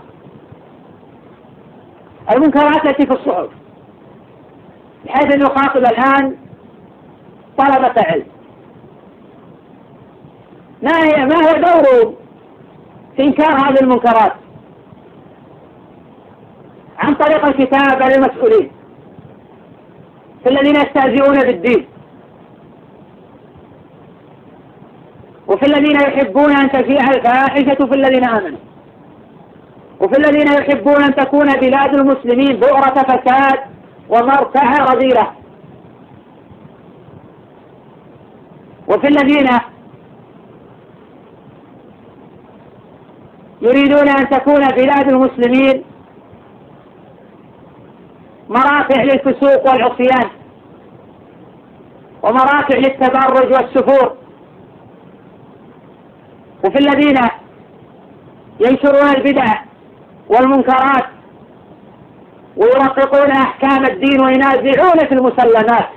المنكرات 2.32 2.86
التي 2.86 3.06
في 3.06 3.12
الصحف. 3.12 3.48
بحيث 5.10 5.34
أن 5.34 5.40
يخاطب 5.40 5.76
الآن 5.76 6.36
طلبة 7.58 7.94
علم. 7.96 8.26
ما 10.82 11.04
هي 11.04 11.26
ما 11.26 11.36
هو 11.36 11.52
دوره 11.52 12.14
في 13.16 13.22
إنكار 13.22 13.52
هذه 13.52 13.80
المنكرات؟ 13.82 14.32
عن 16.98 17.14
طريق 17.14 17.46
الكتاب 17.46 18.02
للمسؤولين 18.02 18.70
في 20.44 20.50
الذين 20.50 20.76
يستهزئون 20.76 21.38
بالدين 21.38 21.86
وفي 25.46 25.66
الذين 25.66 25.96
يحبون 26.00 26.56
أن 26.56 26.70
تشيع 26.70 27.10
الفاحشة 27.10 27.86
في 27.86 27.94
الذين 27.94 28.28
آمنوا 28.28 28.58
وفي 30.00 30.18
الذين 30.18 30.46
يحبون 30.46 31.02
أن 31.02 31.14
تكون 31.14 31.46
بلاد 31.46 31.94
المسلمين 31.94 32.60
بؤرة 32.60 32.94
فساد 32.94 33.58
ومرتع 34.10 34.84
رذيلة. 34.84 35.32
وفي 38.88 39.08
الذين 39.08 39.48
يريدون 43.62 44.08
أن 44.08 44.28
تكون 44.30 44.68
بلاد 44.68 45.08
المسلمين 45.08 45.84
مرافع 48.48 49.02
للفسوق 49.02 49.72
والعصيان 49.72 50.30
ومرافع 52.22 52.78
للتبرج 52.78 53.52
والسفور. 53.52 54.16
وفي 56.64 56.78
الذين 56.78 57.18
ينشرون 58.60 59.08
البدع 59.16 59.62
والمنكرات 60.28 61.19
ويرققون 62.56 63.30
أحكام 63.30 63.86
الدين 63.86 64.20
وينازعون 64.20 64.98
في 64.98 65.12
المسلمات. 65.14 65.88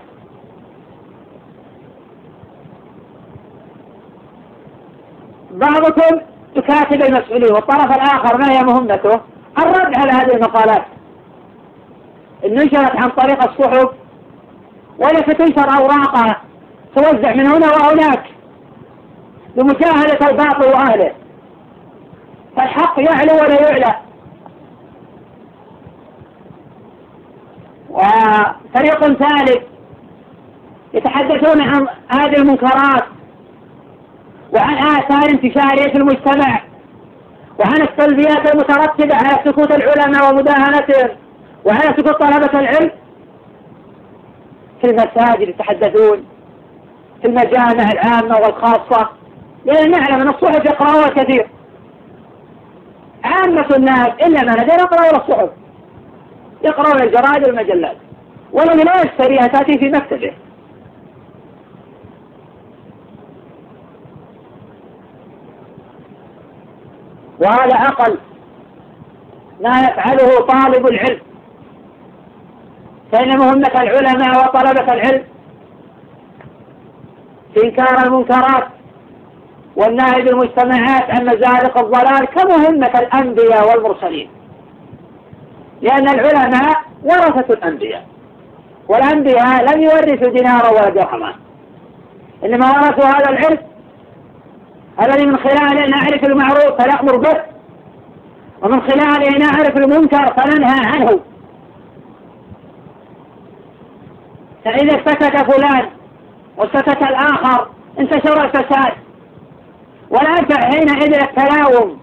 بعضكم 5.52 6.20
يكاتب 6.56 7.02
المسؤولين 7.02 7.54
والطرف 7.54 7.96
الآخر 7.96 8.38
ما 8.38 8.52
هي 8.52 8.63
مهمته؟ 8.63 9.22
الرد 9.58 9.98
على 9.98 10.12
هذه 10.12 10.36
المقالات. 10.36 10.86
نشرت 12.46 12.96
عن 12.96 13.10
طريق 13.10 13.44
الصحف 13.44 13.89
ولا 15.00 15.20
ستنشر 15.20 15.78
أوراقها 15.78 16.42
توزع 16.96 17.34
من 17.34 17.48
هنا 17.48 17.68
وهناك 17.68 18.24
لمشاهدة 19.56 20.30
الباطل 20.30 20.66
وأهله. 20.66 21.12
فالحق 22.58 23.00
يعلو 23.00 23.34
ولا 23.34 23.62
يعلى. 23.62 23.96
وفريق 27.93 28.99
ثالث 28.99 29.63
يتحدثون 30.93 31.62
عن 31.62 31.88
هذه 32.10 32.38
المنكرات 32.38 33.03
وعن 34.56 34.77
آثار 34.77 35.29
انتشارها 35.29 35.89
في 35.91 35.97
المجتمع 35.97 36.62
وعن 37.60 37.82
السلبيات 37.82 38.53
المترتبة 38.53 39.15
على 39.15 39.39
سكوت 39.45 39.71
العلماء 39.71 40.34
ومداهنتهم 40.34 41.10
وعلى 41.65 41.95
سكوت 41.97 42.19
طلبة 42.19 42.60
العلم. 42.60 42.91
في 44.82 44.89
المساجد 44.89 45.49
يتحدثون 45.49 46.25
في 47.21 47.27
المجامع 47.27 47.91
العامة 47.91 48.36
والخاصة. 48.38 49.10
لأن 49.65 49.91
نعلم 49.91 50.21
أن 50.21 50.29
الصحف 50.29 50.65
يقرأوها 50.65 51.10
كثير. 51.10 51.47
عامة 53.23 53.67
الناس 53.75 54.08
إلا 54.08 54.43
ما 54.43 54.51
لدينا 54.51 54.82
يقرأون 54.82 55.15
الصحف. 55.15 55.49
يقرأون 56.63 57.02
الجرائد 57.02 57.47
والمجلات. 57.47 57.97
والذي 58.52 58.84
لا 58.84 59.02
يشتريها 59.02 59.47
تأتي 59.47 59.78
في 59.78 59.89
مكتبه. 59.89 60.34
وهذا 67.39 67.76
أقل 67.76 68.17
ما 69.62 69.80
يفعله 69.80 70.39
طالب 70.39 70.88
العلم. 70.88 71.21
فإن 73.12 73.38
مهمة 73.38 73.82
العلماء 73.82 74.45
وطلبة 74.45 74.93
العلم. 74.93 75.23
في 77.54 77.63
إنكار 77.63 78.06
المنكرات 78.06 78.67
والنهي 79.76 80.21
بالمجتمعات 80.21 81.10
عن 81.10 81.26
مزارق 81.26 81.78
الضلال 81.78 82.26
كمهمة 82.26 82.99
الأنبياء 82.99 83.69
والمرسلين. 83.69 84.42
لأن 85.84 86.10
العلماء 86.10 86.82
ورثة 87.04 87.54
الأنبياء. 87.54 88.06
والأنبياء 88.88 89.76
لم 89.76 89.82
يورثوا 89.82 90.30
دينارا 90.30 90.69
ولا 90.69 90.89
درهما. 90.89 91.34
إنما 92.46 92.65
ورثوا 92.65 93.06
هذا 93.06 93.30
العلم 93.30 93.58
الذي 95.02 95.26
من 95.26 95.38
خلاله 95.38 95.88
نعرف 95.88 96.24
المعروف 96.24 96.82
فنأمر 96.82 97.17
به 97.17 97.41
ومن 98.62 98.82
خلاله 98.82 99.38
نعرف 99.38 99.78
المنكر 99.78 100.34
فننهى 100.34 100.86
عنه. 100.86 101.19
فإذا 104.65 104.98
سكت 105.06 105.52
فلان 105.52 105.89
وسكت 106.58 107.02
الآخر 107.02 107.67
انتشر 108.00 108.46
الفساد. 108.46 108.93
ولا 110.10 110.30
ينفع 110.30 110.69
حينئذ 110.69 111.13
التلاوم 111.13 111.98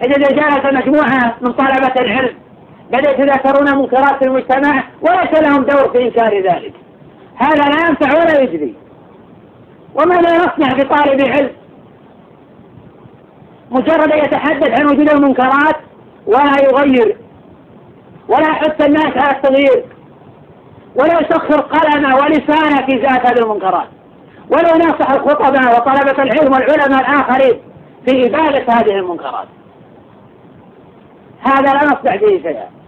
حينئذ 0.00 0.34
جالس 0.34 0.64
مجموعة 0.64 1.34
من 1.40 1.52
طلبة 1.52 2.00
العلم. 2.00 2.39
بدأ 2.90 3.10
يتذاكرون 3.10 3.78
منكرات 3.78 4.22
المجتمع 4.22 4.84
وليس 5.00 5.42
لهم 5.42 5.64
دور 5.64 5.88
في 5.92 6.02
إنكار 6.02 6.42
ذلك. 6.42 6.74
هذا 7.36 7.64
لا 7.68 7.88
ينفع 7.88 8.18
ولا 8.18 8.40
يجري 8.42 8.74
وماذا 9.94 10.36
نصنع 10.36 10.72
بطالب 10.72 11.20
علم. 11.20 11.50
مجرد 13.70 14.14
يتحدث 14.14 14.80
عن 14.80 14.86
وجود 14.86 15.10
المنكرات 15.10 15.76
ولا 16.26 16.62
يغير. 16.62 17.16
ولا 18.28 18.48
يحث 18.48 18.86
الناس 18.86 19.16
على 19.16 19.36
التغيير. 19.36 19.84
ولا 20.96 21.20
يسخر 21.20 21.60
قلمه 21.60 22.16
ولسانه 22.16 22.86
في 22.86 22.96
ذات 22.96 23.26
هذه 23.26 23.38
المنكرات. 23.38 23.88
ولا 24.50 24.74
ينصح 24.74 25.10
الخطباء 25.10 25.76
وطلبة 25.76 26.22
العلم 26.22 26.52
والعلماء 26.52 27.00
الآخرين 27.00 27.60
في 28.06 28.26
إبادة 28.26 28.72
هذه 28.72 28.98
المنكرات. 28.98 29.48
هذا 31.40 31.72
لا 31.72 31.84
نصنع 31.84 32.16
به 32.16 32.40
شيئا. 32.42 32.79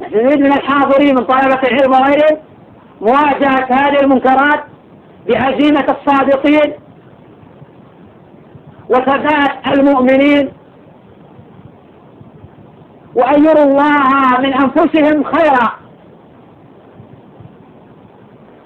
نريد 0.00 0.40
من 0.40 0.52
الحاضرين 0.52 1.14
من 1.14 1.24
طلبة 1.24 1.60
العلم 1.62 1.92
وغيرهم 1.92 2.38
مواجهة 3.00 3.66
هذه 3.70 4.00
المنكرات 4.00 4.64
بعزيمة 5.28 5.96
الصادقين 5.98 6.72
وثبات 8.88 9.66
المؤمنين 9.66 10.52
وأن 13.14 13.44
يروا 13.44 13.64
الله 13.64 14.40
من 14.40 14.54
أنفسهم 14.54 15.24
خيرا. 15.24 15.70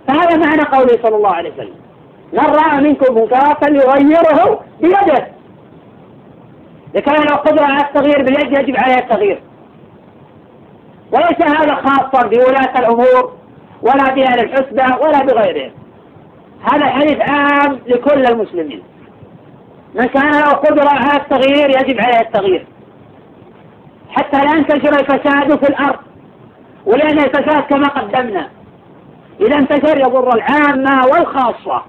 فهذا 0.09 0.37
معنى 0.37 0.63
قوله 0.63 1.03
صلى 1.03 1.17
الله 1.17 1.35
عليه 1.35 1.53
وسلم 1.53 1.77
من 2.33 2.41
رأى 2.41 2.81
منكم 2.81 3.15
منكرا 3.15 3.55
فليغيره 3.55 4.61
بيده. 4.81 5.27
لكان 6.95 7.27
لو 7.31 7.37
قدر 7.37 7.63
على 7.63 7.81
التغيير 7.81 8.23
باليد 8.23 8.59
يجب 8.59 8.77
عليه 8.77 8.99
التغيير. 8.99 9.41
وليس 11.15 11.59
هذا 11.59 11.75
خاصا 11.75 12.27
بولاة 12.27 12.79
الأمور 12.79 13.33
ولا 13.83 14.15
بأهل 14.15 14.41
الحسبة 14.41 15.07
ولا 15.07 15.19
بغيرهم 15.19 15.73
هذا 16.73 16.85
الحديث 16.85 17.31
عام 17.31 17.81
لكل 17.87 18.27
المسلمين. 18.27 18.83
من 19.95 20.07
كان 20.07 20.31
له 20.31 20.51
قدرة 20.51 20.89
على 20.89 21.21
التغيير 21.21 21.71
يجب 21.71 22.01
عليه 22.01 22.21
التغيير. 22.21 22.67
حتى 24.11 24.39
لا 24.39 24.57
ينتشر 24.57 25.01
الفساد 25.01 25.65
في 25.65 25.69
الأرض 25.71 25.99
ولأن 26.87 27.19
الفساد 27.19 27.63
كما 27.63 27.89
قدمنا. 27.89 28.49
إذا 29.41 29.59
انتشر 29.59 29.99
يضر 29.99 30.35
العامة 30.35 31.07
والخاصة. 31.07 31.83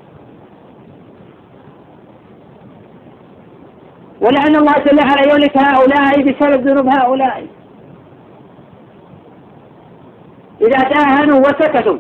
ولأن 4.22 4.56
الله 4.56 4.74
جل 4.74 5.00
وعلا 5.00 5.34
يهلك 5.34 5.58
هؤلاء 5.58 6.22
بسبب 6.22 6.68
ذنوب 6.68 6.88
هؤلاء. 6.88 7.48
إذا 10.62 10.90
داهنوا 10.90 11.40
وسكتوا. 11.40 11.98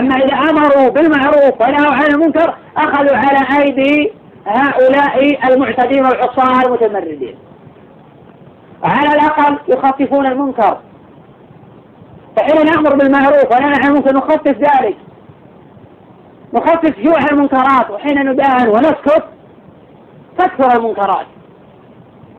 أما 0.00 0.14
إذا 0.14 0.36
أمروا 0.36 0.88
بالمعروف 0.88 1.60
ونهوا 1.60 1.94
عن 1.94 2.06
المنكر 2.06 2.54
أخذوا 2.76 3.16
على 3.16 3.62
أيدي 3.62 4.12
هؤلاء 4.46 5.38
المعتدين 5.52 6.04
والعصاة 6.04 6.62
المتمردين. 6.66 7.36
على 8.82 9.08
الأقل 9.08 9.58
يخففون 9.68 10.26
المنكر. 10.26 10.78
فحين 12.36 12.66
نأمر 12.66 12.94
بالمعروف 12.96 13.52
وننهى 13.52 13.80
عن 13.82 13.88
المنكر 13.88 14.16
نخفف 14.16 14.48
ذلك. 14.48 14.96
نخفف 16.54 17.00
جوع 17.00 17.18
المنكرات 17.32 17.90
وحين 17.90 18.30
نداهن 18.30 18.68
ونسكت 18.68 19.24
تكثر 20.38 20.76
المنكرات. 20.76 21.26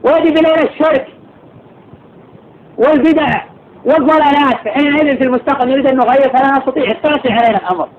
ويجب 0.04 0.38
إلينا 0.38 0.63
الشرك 0.63 1.08
والبدع 2.78 3.48
والضلالات. 3.86 4.68
حينئذ 4.68 5.18
في 5.18 5.24
المستقبل 5.24 5.70
نريد 5.70 5.88
أن 5.88 5.98
نغير 5.98 6.30
فلا 6.30 6.52
نستطيع. 6.52 6.92
التوسع 6.92 7.34
علينا 7.34 7.58
الأمر. 7.58 7.89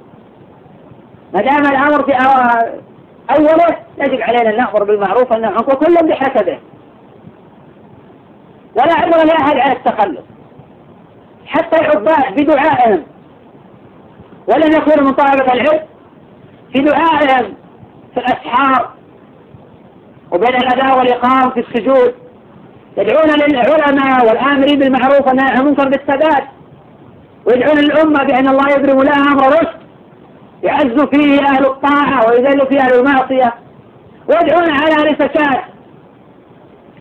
ما 1.35 1.41
دام 1.41 1.73
الأمر 1.73 2.05
في 2.05 2.13
أوله 3.31 3.77
يجب 3.99 4.21
علينا 4.21 4.51
أن 4.51 4.57
نأمر 4.57 4.85
بالمعروف 4.85 5.33
والنهي 5.33 5.53
عن 5.53 5.59
وكل 5.59 5.95
بحسبه. 6.09 6.59
ولا 8.75 8.95
عذر 8.95 9.27
لأحد 9.27 9.57
على 9.57 9.73
التخلف 9.73 10.25
حتى 11.47 11.81
العباد 11.81 12.35
بدعائهم. 12.41 13.03
ولم 14.49 14.73
يكونوا 14.73 15.05
من 15.05 15.13
طلبة 15.13 15.53
العلم 15.53 15.81
في 16.73 16.83
دعائهم 16.83 17.55
في 18.15 18.21
الأسحار. 18.21 18.91
وبين 20.33 20.57
الأداء 20.57 20.99
والإقام 20.99 21.51
في 21.51 21.61
السجود. 21.61 22.15
يدعون 22.97 23.31
للعلماء 23.31 24.27
والآمرين 24.27 24.79
بالمعروف 24.79 25.27
والنهي 25.27 25.51
عن 25.51 25.61
المنكر 25.61 25.89
بالثبات 25.89 26.45
ويدعون 27.47 27.79
للأمة 27.79 28.25
بأن 28.25 28.49
الله 28.49 28.71
يضرب 28.71 29.01
لها 29.01 29.33
أمر 29.33 29.49
رشد 29.49 29.81
يعز 30.63 31.01
فيه 31.01 31.41
أهل 31.41 31.67
الطاعة 31.67 32.29
ويذل 32.29 32.67
فيه 32.67 32.81
أهل 32.81 32.95
المعصية. 32.95 33.55
ويدعون 34.29 34.71
على 34.71 35.11
رفشات 35.11 35.65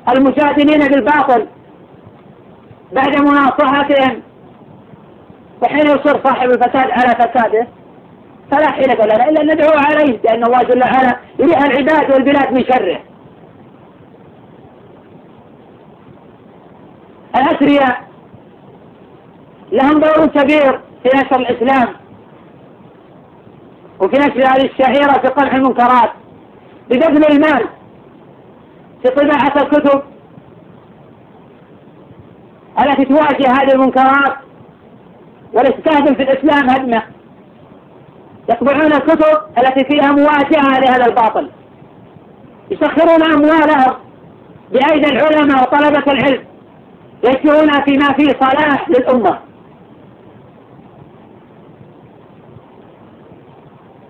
المجادلين 0.09 0.87
بالباطل 0.87 1.47
بعد 2.91 3.15
مناصحتهم. 3.15 4.21
وحين 5.61 5.85
يصر 5.85 6.23
صاحب 6.23 6.49
الفساد 6.49 6.91
على 6.91 7.15
فساده 7.15 7.67
فلا 8.51 8.71
حيلة 8.71 9.05
لنا 9.05 9.29
إلا 9.29 9.41
أن 9.41 9.51
ندعو 9.51 9.71
عليه 9.77 10.19
لأن 10.23 10.43
الله 10.43 10.63
جل 10.63 10.83
وعلا 10.83 11.15
يريح 11.39 11.63
العباد 11.63 12.11
والبلاد 12.11 12.53
من 12.53 12.63
شره. 12.63 12.99
الأثرياء 17.41 18.03
لهم 19.71 19.99
دور 19.99 20.25
كبير 20.25 20.79
في 21.03 21.09
نشر 21.15 21.35
الإسلام 21.35 21.87
وفي 23.99 24.17
نشر 24.17 24.47
هذه 24.47 24.65
الشهيرة 24.65 25.13
في 25.13 25.27
قمع 25.27 25.55
المنكرات 25.55 26.11
ببذل 26.89 27.25
المال 27.31 27.65
في 29.03 29.09
طباعة 29.09 29.63
الكتب 29.63 30.01
التي 32.79 33.05
تواجه 33.05 33.51
هذه 33.51 33.73
المنكرات 33.73 34.35
والتي 35.53 36.15
في 36.15 36.23
الإسلام 36.23 36.69
هدمة. 36.69 37.03
يطبعون 38.49 38.93
الكتب 38.93 39.37
التي 39.57 39.85
فيها 39.85 40.11
مواجهة 40.11 40.79
لهذا 40.79 41.05
الباطل. 41.05 41.49
يسخرون 42.71 43.23
أموالهم 43.23 43.93
بأيدي 44.71 45.09
العلماء 45.09 45.63
وطلبة 45.63 46.11
العلم. 46.11 46.48
يجرون 47.23 47.71
فيما 47.71 48.13
فيه 48.13 48.27
صلاح 48.39 48.89
للأمة. 48.89 49.39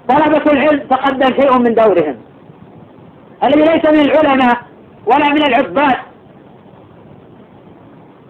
طلبة 0.10 0.52
العلم 0.52 0.80
تقدم 0.80 1.42
شيء 1.42 1.60
من 1.60 1.74
دورهم. 1.74 2.18
الذي 3.44 3.62
ليس 3.62 3.86
من 3.92 4.00
العلماء 4.00 4.58
ولا 5.06 5.30
من 5.30 5.44
العباد 5.44 5.98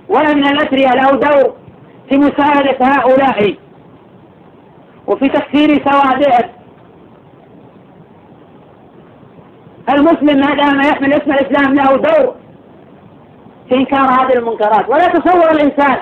ولا 0.10 0.34
من 0.34 0.48
الأثرياء 0.48 0.96
له 0.96 1.12
دور 1.12 1.56
في 2.10 2.18
مساعدة 2.18 2.78
هؤلاء 2.82 3.56
وفي 5.08 5.30
تكثير 5.30 5.84
سوادهم 5.90 6.50
المسلم 9.90 10.40
ما 10.40 10.56
دام 10.56 10.82
يحمل 10.82 11.14
اسم 11.14 11.32
الإسلام 11.32 11.76
له 11.76 11.98
دور 11.98 12.36
في 13.70 13.76
إنكار 13.76 14.02
هذه 14.02 14.34
المنكرات. 14.34 14.90
ولا 14.90 15.08
تصور 15.08 15.52
الإنسان 15.52 15.98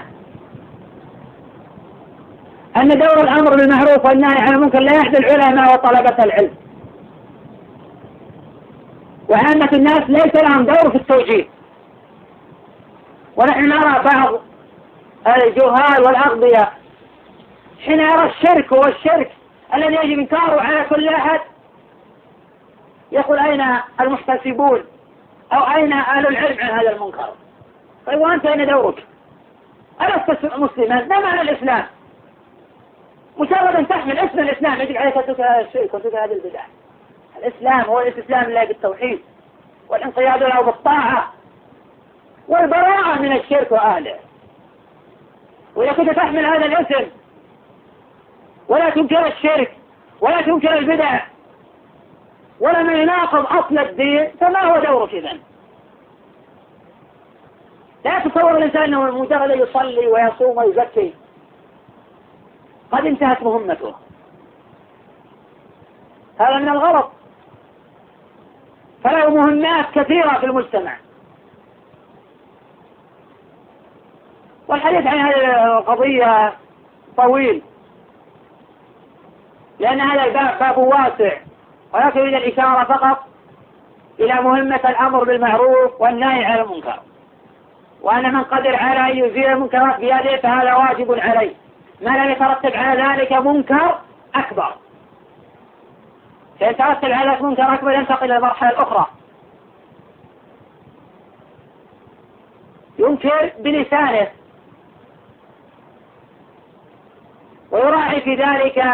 أن 2.77 2.89
دور 2.89 3.23
الأمر 3.23 3.55
بالمعروف 3.55 4.05
والنهي 4.05 4.37
عن 4.41 4.53
المنكر 4.53 4.79
لا 4.79 4.95
يحدث 4.95 5.19
العلماء 5.19 5.73
وطلبة 5.73 6.23
العلم. 6.23 6.53
وعامة 9.29 9.69
الناس 9.73 10.01
ليس 10.09 10.35
لهم 10.43 10.65
دور 10.65 10.89
في 10.91 10.95
التوجيه. 10.95 11.47
ونحن 13.37 13.69
نرى 13.69 14.03
بعض 14.03 14.39
الجهال 15.27 16.05
والأغبياء 16.05 16.73
حين 17.85 17.99
يرى 17.99 18.25
الشرك 18.25 18.73
هو 18.73 18.81
الشرك 18.81 19.31
الذي 19.73 19.95
يجب 19.95 20.19
إنكاره 20.19 20.61
على 20.61 20.85
كل 20.89 21.07
أحد 21.09 21.39
يقول 23.11 23.39
أين 23.39 23.65
المحتسبون 24.01 24.83
أو 25.53 25.75
أين 25.75 25.93
أهل 25.93 26.27
العلم 26.27 26.57
عن 26.59 26.79
هذا 26.79 26.91
المنكر؟ 26.91 27.29
طيب 28.07 28.19
وأنت 28.19 28.45
أين 28.45 28.67
دورك؟ 28.67 29.05
ألست 30.01 30.45
مسلما؟ 30.55 31.03
ما 31.03 31.19
معنى 31.19 31.41
الإسلام؟ 31.41 31.85
مجرد 33.37 33.75
أن 33.75 33.87
تحمل 33.87 34.19
اسم 34.19 34.39
الإسلام 34.39 34.81
يجب 34.81 34.97
عليك 34.97 35.17
أن 35.17 35.23
تترك 35.23 35.39
الشرك 35.39 35.93
وتترك 35.93 36.15
هذه 36.15 36.31
البدع. 36.33 36.61
الإسلام 37.37 37.81
هو 37.81 37.99
الاستسلام 37.99 38.43
لله 38.43 38.65
بالتوحيد 38.65 39.19
والانقياد 39.89 40.43
له 40.43 40.61
بالطاعة 40.61 41.33
والبراءة 42.47 43.19
من 43.19 43.31
الشرك 43.31 43.71
وأهله 43.71 44.15
وإذا 45.75 45.93
كنت 45.93 46.09
تحمل 46.09 46.45
هذا 46.45 46.65
الاسم 46.65 47.09
ولا 48.67 48.89
تنكر 48.89 49.27
الشرك 49.27 49.71
ولا 50.21 50.41
تنكر 50.41 50.77
البدع 50.77 51.19
ولا 52.59 52.83
ما 52.83 52.93
يناقض 52.93 53.45
أصل 53.45 53.79
الدين 53.79 54.31
فما 54.39 54.59
هو 54.63 54.79
دورك 54.79 55.13
إذن؟ 55.13 55.39
لا 58.07 58.19
تصور 58.19 58.57
الإنسان 58.57 58.83
أنه 58.83 59.21
مجرد 59.21 59.49
يصلي 59.49 60.07
ويصوم 60.07 60.57
ويزكي. 60.57 61.13
قد 62.91 63.05
انتهت 63.05 63.43
مهمته. 63.43 63.95
هذا 66.39 66.57
من 66.57 66.69
الغلط. 66.69 67.11
فله 69.03 69.29
مهمات 69.29 69.85
كثيرة 69.95 70.39
في 70.39 70.45
المجتمع. 70.45 70.97
والحديث 74.67 75.07
عن 75.07 75.17
هذه 75.17 75.77
القضية 75.77 76.53
طويل. 77.17 77.61
لأن 79.79 80.01
هذا 80.01 80.23
الباب 80.23 80.59
باب 80.59 80.77
واسع. 80.77 81.37
ولكن 81.93 82.19
يريد 82.19 82.33
الإشارة 82.33 82.83
فقط 82.83 83.23
إلى 84.19 84.33
مهمة 84.33 84.81
الأمر 84.89 85.23
بالمعروف 85.23 86.01
والنهي 86.01 86.45
عن 86.45 86.59
المنكر. 86.59 86.99
وأن 88.01 88.33
من 88.33 88.43
قدر 88.43 88.75
على 88.75 89.11
أن 89.11 89.17
يزيل 89.17 89.45
المنكرات 89.47 89.99
بيده 89.99 90.37
فهذا 90.37 90.73
واجب 90.73 91.11
عليه 91.19 91.53
ما 92.01 92.09
لم 92.09 92.31
يترتب 92.31 92.75
على 92.75 93.03
ذلك 93.03 93.33
منكر 93.33 93.99
أكبر. 94.35 94.75
فإن 96.59 96.77
ترتب 96.77 97.11
على 97.11 97.31
ذلك 97.31 97.41
منكر 97.41 97.73
أكبر 97.73 97.91
ينتقل 97.91 98.25
إلى 98.25 98.37
المرحلة 98.37 98.69
الأخرى. 98.69 99.07
ينكر 102.99 103.51
بلسانه. 103.59 104.27
ويراعي 107.71 108.21
في 108.21 108.35
ذلك 108.35 108.85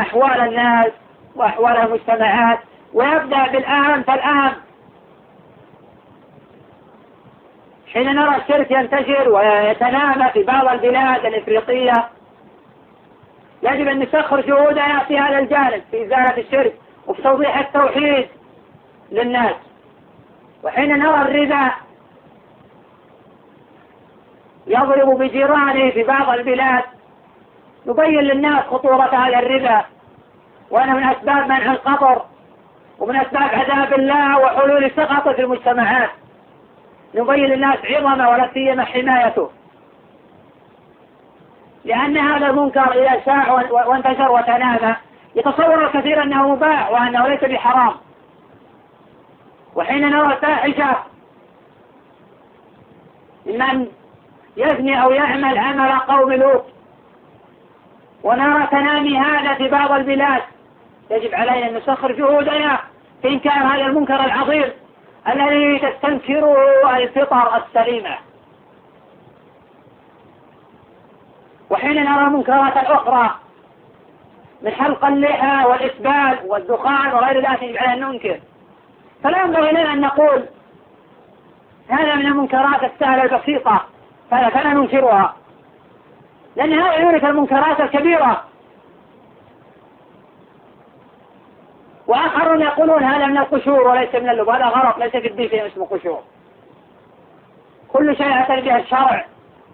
أحوال 0.00 0.40
الناس 0.40 0.92
وأحوال 1.34 1.76
المجتمعات 1.76 2.58
ويبدأ 2.92 3.46
بالأهم 3.46 4.02
فالأهم 4.02 4.52
حين 7.92 8.14
نرى 8.14 8.36
الشرك 8.36 8.70
ينتشر 8.70 9.28
ويتنامى 9.28 10.30
في 10.32 10.42
بعض 10.42 10.68
البلاد 10.68 11.26
الإفريقية 11.26 12.08
يجب 13.62 13.88
أن 13.88 13.98
نسخر 13.98 14.40
جهودنا 14.40 14.98
في 15.04 15.18
هذا 15.18 15.38
الجانب 15.38 15.82
في 15.90 16.04
إزالة 16.06 16.38
الشرك 16.38 16.74
وفي 17.06 17.22
توضيح 17.22 17.58
التوحيد 17.58 18.28
للناس. 19.12 19.54
وحين 20.62 20.98
نرى 20.98 21.22
الربا 21.22 21.70
يضرب 24.66 25.18
بجيرانه 25.18 25.90
في 25.90 26.02
بعض 26.02 26.28
البلاد 26.28 26.82
نبين 27.86 28.20
للناس 28.20 28.64
خطورة 28.64 29.14
هذا 29.14 29.38
الربا 29.38 29.84
وأنه 30.70 30.94
من 30.96 31.04
أسباب 31.04 31.44
منع 31.44 31.72
القطر 31.72 32.22
ومن 32.98 33.16
أسباب 33.16 33.50
عذاب 33.54 33.92
الله 33.92 34.38
وحلول 34.38 34.90
سقط 34.96 35.28
في 35.28 35.40
المجتمعات. 35.42 36.10
نبين 37.16 37.44
للناس 37.44 37.78
عظمه 37.84 38.30
ولا 38.30 38.50
سيما 38.54 38.84
حمايته. 38.84 39.50
لأن 41.84 42.18
هذا 42.18 42.46
المنكر 42.46 42.92
إذا 42.92 43.24
شاع 43.24 43.52
وانتشر 43.86 44.32
وتنامى 44.32 44.96
يتصور 45.34 45.86
الكثير 45.86 46.22
أنه 46.22 46.48
مباح 46.48 46.90
وأنه 46.90 47.28
ليس 47.28 47.44
بحرام. 47.44 47.94
وحين 49.74 50.10
نرى 50.10 50.32
الفاحشة 50.32 50.96
من 53.46 53.86
يزني 54.56 55.02
أو 55.02 55.10
يعمل 55.10 55.58
عمل 55.58 55.98
قوم 55.98 56.32
لوط 56.32 56.64
ونرى 58.22 58.66
تنامي 58.66 59.18
هذا 59.18 59.54
في 59.54 59.68
بعض 59.68 59.92
البلاد 59.92 60.42
يجب 61.10 61.34
علينا 61.34 61.68
أن 61.68 61.76
نسخر 61.76 62.12
جهودنا 62.12 62.80
في 63.22 63.28
إنكار 63.28 63.52
هذا 63.52 63.86
المنكر 63.86 64.24
العظيم. 64.24 64.72
الذي 65.28 65.78
تستنكره 65.78 66.96
الفطر 66.96 67.56
السليمة 67.56 68.16
وحين 71.70 72.04
نرى 72.04 72.30
منكرات 72.30 72.76
أخرى 72.76 73.30
من 74.62 74.70
حلق 74.70 75.04
اللحى 75.04 75.66
والإسبال 75.66 76.38
والدخان 76.44 77.12
وغير 77.12 77.50
ذلك 77.50 77.62
يجب 77.62 77.76
أن 77.76 78.00
ننكر. 78.00 78.40
فلا 79.24 79.42
ينبغي 79.42 79.70
لنا 79.70 79.92
أن 79.92 80.00
نقول 80.00 80.44
هذا 81.88 82.14
من 82.14 82.26
المنكرات 82.26 82.84
السهلة 82.84 83.22
البسيطة 83.22 83.84
فلا 84.30 84.72
ننكرها 84.72 85.36
لأن 86.56 86.72
هذه 86.72 87.02
يورث 87.02 87.24
المنكرات 87.24 87.80
الكبيرة. 87.80 88.44
وآخرون 92.06 92.60
يقولون 92.60 93.02
هذا 93.02 93.26
من 93.26 93.38
القشور 93.38 93.88
وليس 93.88 94.14
من 94.14 94.28
اللب. 94.28 94.48
هذا 94.48 94.64
غلط 94.64 94.98
ليس 94.98 95.10
في 95.10 95.28
الدين 95.28 95.48
شيء 95.48 95.66
اسمه 95.66 95.86
قشور. 95.86 96.22
كل 97.88 98.16
شيء 98.16 98.42
أتى 98.42 98.60
به 98.60 98.76
الشرع 98.76 99.24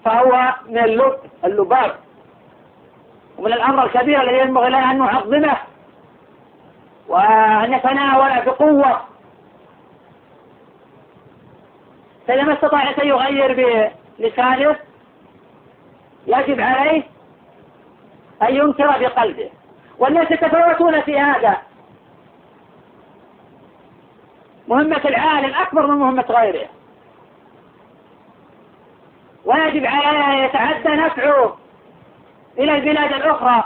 فهو 0.04 0.54
من 0.66 0.78
اللب 0.78 1.18
اللباب. 1.44 1.96
ومن 3.38 3.52
الأمر 3.52 3.84
الكبير 3.84 4.22
الذي 4.22 4.38
ينبغي 4.38 4.68
لنا 4.68 4.90
أن 4.90 4.98
نعظمه 4.98 5.56
وأن 7.08 7.70
نتناوله 7.70 8.40
بقوة. 8.44 9.00
فإذا 12.26 12.42
ما 12.42 12.52
استطاع 12.52 12.82
أن 12.82 13.08
يغير 13.08 13.52
بلسانه 14.18 14.76
يجب 16.26 16.60
عليه 16.60 17.02
أن 18.42 18.56
ينكر 18.56 18.98
بقلبه. 19.00 19.50
والناس 19.98 20.30
يتفاوتون 20.30 21.00
في 21.00 21.18
هذا. 21.18 21.56
مهمة 24.68 25.00
العالم 25.04 25.54
أكبر 25.54 25.86
من 25.86 25.94
مهمة 25.98 26.24
غيره. 26.28 26.68
ويجب 29.44 29.86
عليه 29.86 30.32
أن 30.32 30.38
يتعدى 30.38 30.88
نفعه 30.88 31.56
إلى 32.58 32.74
البلاد 32.74 33.12
الأخرى 33.12 33.64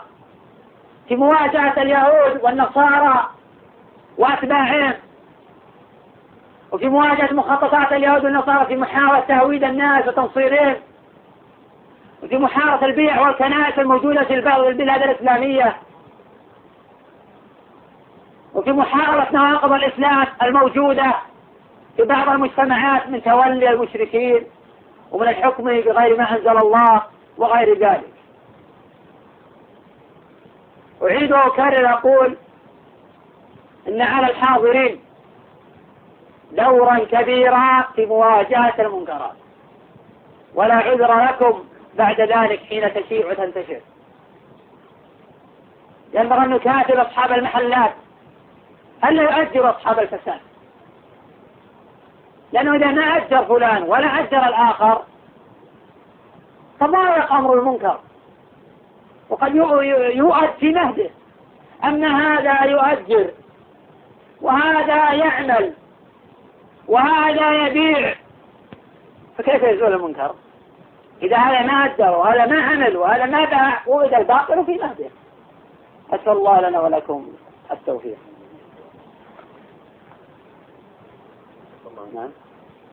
في 1.09 1.17
مواجهة 1.17 1.83
اليهود 1.83 2.41
والنصارى 2.45 3.27
وأتباعهم 4.19 4.95
وفي 6.73 6.89
مواجهة 6.89 7.35
مخططات 7.35 7.93
اليهود 7.93 8.25
والنصارى 8.25 8.67
في 8.67 8.77
محاولة 8.77 9.21
تهويد 9.21 9.65
الناس 9.65 10.09
وتنصيرهم 10.09 10.77
وفي 12.23 12.39
محارة 12.39 12.85
البيع 12.85 13.21
والكنائس 13.21 13.79
الموجودة 13.79 14.25
في 14.25 14.35
البلاد 14.35 15.03
الإسلامية. 15.03 15.77
وفي 18.57 18.73
محاربة 18.73 19.27
نواقض 19.33 19.73
الإسلام 19.73 20.27
الموجودة 20.43 21.15
في 21.97 22.03
بعض 22.03 22.29
المجتمعات 22.29 23.09
من 23.09 23.23
تولي 23.23 23.71
المشركين 23.71 24.47
ومن 25.13 25.29
الحكم 25.29 25.65
بغير 25.65 26.17
ما 26.19 26.31
أنزل 26.31 26.59
الله 26.59 27.03
وغير 27.37 27.79
ذلك. 27.79 28.13
أعيد 31.03 31.33
وأكرر 31.33 31.89
أقول 31.91 32.37
إن 33.89 34.03
على 34.03 34.31
الحاضرين 34.31 35.01
دورا 36.53 36.99
كبيرا 36.99 37.83
في 37.97 38.07
مواجهة 38.07 38.75
المنكرات. 38.79 39.37
ولا 40.55 40.75
عذر 40.75 41.25
لكم 41.25 41.65
بعد 41.95 42.21
ذلك 42.21 42.61
حين 42.61 42.95
تشيع 42.95 43.31
وتنتشر. 43.31 43.81
ينبغي 46.15 46.39
أن 46.39 46.51
نكاتب 46.51 46.97
أصحاب 46.97 47.33
المحلات 47.33 47.93
ألا 49.05 49.23
يؤجر 49.23 49.71
أصحاب 49.71 49.99
الفساد. 49.99 50.41
لأنه 52.53 52.77
إذا 52.77 52.87
ما 52.87 53.03
أجر 53.03 53.45
فلان 53.45 53.83
ولا 53.83 54.07
أجر 54.07 54.47
الآخر 54.49 55.03
تضايق 56.81 57.33
أمر 57.33 57.55
المنكر. 57.55 58.01
وقد 59.31 59.55
يؤد 59.55 60.51
في 60.61 60.73
مهده. 60.73 61.11
أما 61.85 62.09
هذا 62.09 62.65
يؤجر 62.65 63.31
وهذا 64.41 65.13
يعمل 65.13 65.75
وهذا 66.89 67.67
يبيع. 67.67 68.15
فكيف 69.39 69.63
يزول 69.63 69.93
المنكر؟ 69.93 70.35
إذا 71.23 71.37
هذا 71.37 71.63
ما 71.63 71.85
أدى 71.85 72.03
وهذا 72.03 72.47
ما 72.47 72.63
عمل 72.63 72.97
وهذا 72.97 73.27
ما 73.27 73.45
باع 73.45 73.83
وإذا 73.87 74.19
الباطل 74.19 74.65
في 74.65 74.75
مهده. 74.75 75.11
أسأل 76.11 76.33
الله 76.33 76.61
لنا 76.61 76.81
ولكم 76.81 77.33
التوفيق. 77.71 78.19
نعم. 82.15 82.31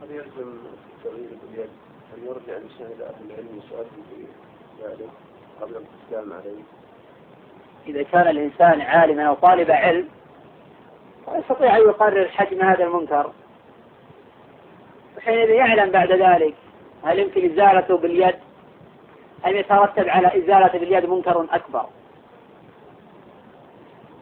هل 0.02 0.12
يلزم 0.12 0.58
التغيير 0.98 1.30
باليد 1.42 1.70
أن 2.18 2.26
يرجع 2.26 2.58
الإنسان 2.58 2.88
إلى 2.96 3.06
أهل 3.06 3.32
العلم 3.32 3.62
في 3.70 4.26
ذلك 4.84 5.10
قبل 5.62 5.72
الاستسلام 5.72 6.34
عليه؟ 6.34 6.64
إذا 7.88 8.04
كان 8.04 8.28
الإنسان 8.28 8.82
عالما 8.82 9.24
أو 9.24 9.34
طالب 9.34 9.72
علم 9.72 10.10
يستطيع 11.40 11.78
أن 11.78 11.82
يقرر 11.82 12.28
حجم 12.28 12.62
هذا 12.62 12.84
المنكر. 12.84 13.32
وحينئذ 15.18 15.50
يعلم 15.50 15.92
بعد 15.92 16.12
ذلك 16.12 16.56
هل 17.04 17.20
يمكن 17.20 17.52
إزالته 17.52 17.98
باليد؟ 17.98 18.36
أم 19.46 19.56
يترتب 19.56 20.10
على 20.10 20.28
إزالة 20.28 20.80
باليد 20.80 21.06
منكر 21.06 21.48
أكبر؟ 21.52 21.86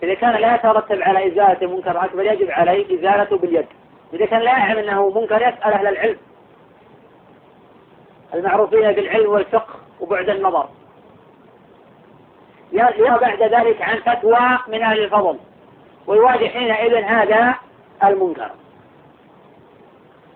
إذا 0.03 0.13
كان 0.13 0.41
لا 0.41 0.55
يترتب 0.55 1.01
على 1.01 1.27
إزالة 1.27 1.75
منكر 1.75 2.05
أكبر 2.05 2.23
يجب 2.23 2.51
عليه 2.51 2.99
إزالته 2.99 3.37
باليد. 3.37 3.67
إذا 4.13 4.25
كان 4.25 4.41
لا 4.41 4.51
يعلم 4.51 4.79
أنه 4.79 5.09
منكر 5.09 5.35
يسأل 5.35 5.73
أهل 5.73 5.87
العلم. 5.87 6.17
المعروفين 8.33 8.91
بالعلم 8.91 9.29
والفقه 9.29 9.73
وبعد 9.99 10.29
النظر. 10.29 10.69
يرى 12.71 13.19
بعد 13.21 13.43
ذلك 13.43 13.81
عن 13.81 13.97
فتوى 13.97 14.59
من 14.67 14.83
أهل 14.83 15.03
الفضل. 15.03 15.37
ويواجه 16.07 16.47
حينئذ 16.47 17.03
هذا 17.03 17.55
المنكر. 18.03 18.51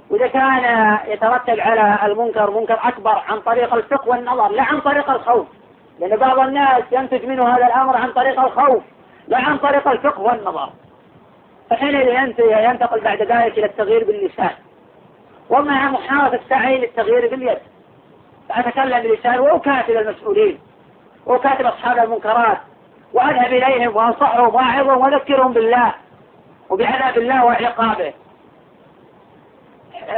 وإذا 0.09 0.27
كان 0.27 0.97
يترتب 1.07 1.59
على 1.59 2.11
المنكر 2.11 2.51
منكر 2.51 2.79
أكبر 2.83 3.23
عن 3.27 3.39
طريق 3.39 3.73
الفقه 3.73 4.09
والنظر 4.09 4.47
لا 4.47 4.63
عن 4.63 4.81
طريق 4.81 5.09
الخوف. 5.09 5.47
لأن 5.99 6.17
بعض 6.17 6.39
الناس 6.39 6.83
ينتج 6.91 7.25
منه 7.25 7.55
هذا 7.55 7.65
الأمر 7.65 7.97
عن 7.97 8.11
طريق 8.11 8.39
الخوف 8.39 8.83
لا 9.27 9.38
عن 9.38 9.57
طريق 9.57 9.88
الفقه 9.88 10.21
والنظر. 10.21 10.69
فحينئذ 11.69 12.34
ينتقل 12.39 12.99
بعد 12.99 13.21
ذلك 13.21 13.58
إلى 13.58 13.65
التغيير 13.65 14.04
باللسان. 14.04 14.51
ومع 15.49 15.91
محاولة 15.91 16.36
السعي 16.36 16.78
للتغيير 16.78 17.30
باليد 17.30 17.58
فأتكلم 18.49 18.99
باللسان 18.99 19.39
وأكاتب 19.39 19.97
المسؤولين 19.97 20.60
وأكاتب 21.25 21.65
أصحاب 21.65 21.97
المنكرات 21.97 22.58
وأذهب 23.13 23.54
إليهم 23.54 23.95
وأنصحهم 23.95 24.56
وأعظهم 24.56 24.97
وأذكرهم 25.01 25.54
بالله 25.54 25.93
وبعذاب 26.69 27.17
الله 27.17 27.45
وعقابه. 27.45 28.13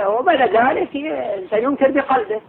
وبعد 0.06 0.42
ذلك 0.42 0.90
سينكر 1.50 1.92
بقلبه. 1.92 2.42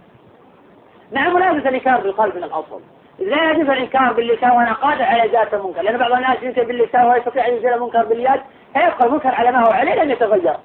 نعم 1.13 1.39
لا 1.39 1.51
يجوز 1.51 1.67
الإنكار 1.67 2.01
بالقلب 2.01 2.37
من 2.37 2.45
الأصل. 2.45 2.81
لا 3.19 3.51
يجوز 3.51 3.71
الإنكار 3.71 4.13
باللسان 4.13 4.51
وأنا 4.51 4.73
قادر 4.73 5.03
على 5.03 5.25
إزالة 5.25 5.49
المنكر 5.53 5.83
لأن 5.83 5.99
بعض 5.99 6.13
الناس 6.13 6.43
ينكر 6.43 6.65
باللسان 6.65 7.07
ولا 7.07 7.17
يستطيع 7.17 7.49
أن 7.49 7.55
يزيل 7.55 7.75
المنكر 7.75 8.05
باليد 8.05 8.41
فيبقى 8.75 9.07
المنكر 9.07 9.35
على 9.35 9.53
ما 9.53 9.67
هو 9.67 9.71
عليه 9.73 10.03
لن 10.03 10.11
يتغير. 10.11 10.57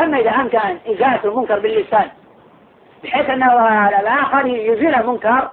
أما 0.00 0.18
إذا 0.18 0.30
أمكن 0.30 0.58
إزالة 0.86 1.20
المنكر 1.24 1.58
باللسان 1.58 2.08
بحيث 3.04 3.30
أنه 3.30 3.88
الآخر 3.88 4.46
يزيل 4.46 4.94
المنكر 4.94 5.48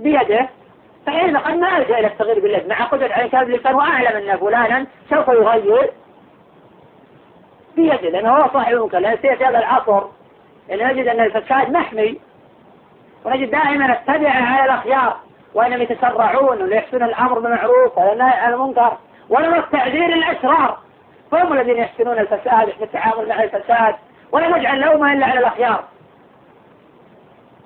بيده 0.00 0.48
فحين 1.06 1.36
قد 1.36 1.54
ما 1.54 1.78
ألجأ 1.78 1.98
إلى 1.98 2.06
التغيير 2.06 2.40
باليد 2.40 2.68
مع 2.68 2.84
قدرة 2.84 3.12
على 3.12 3.24
إنكار 3.24 3.44
باللسان 3.44 3.74
وأعلم 3.74 4.28
أن 4.30 4.36
فلانا 4.36 4.86
سوف 5.10 5.28
يغير 5.28 5.90
بيده 7.76 8.10
لأنه 8.10 8.30
هو 8.30 8.50
صاحب 8.52 8.74
المنكر 8.74 8.98
لأن 8.98 9.18
سيأتي 9.22 9.44
هذا 9.44 9.58
العصر 9.58 10.04
لأن 10.68 10.88
نجد 10.88 11.08
أن 11.08 11.20
الفساد 11.20 11.70
محمي 11.70 12.20
ونجد 13.24 13.50
دائما 13.50 13.92
التبع 13.92 14.30
على 14.30 14.64
الأخيار 14.64 15.16
وإنهم 15.54 15.82
يتسرعون 15.82 16.62
ويحسن 16.62 17.02
الأمر 17.02 17.38
بالمعروف 17.38 17.98
عن 17.98 18.52
المنكر 18.52 18.96
ولم 19.28 19.54
التعذير 19.54 20.12
الأشرار 20.12 20.78
فهم 21.30 21.52
الذين 21.52 21.76
يحسنون 21.76 22.18
الفساد 22.18 22.70
في 22.70 22.84
التعامل 22.84 23.28
مع 23.28 23.42
الفساد 23.42 23.94
ولا 24.32 24.58
نجعل 24.58 24.80
لومة 24.80 25.12
إلا 25.12 25.26
على 25.26 25.38
الأخيار. 25.38 25.84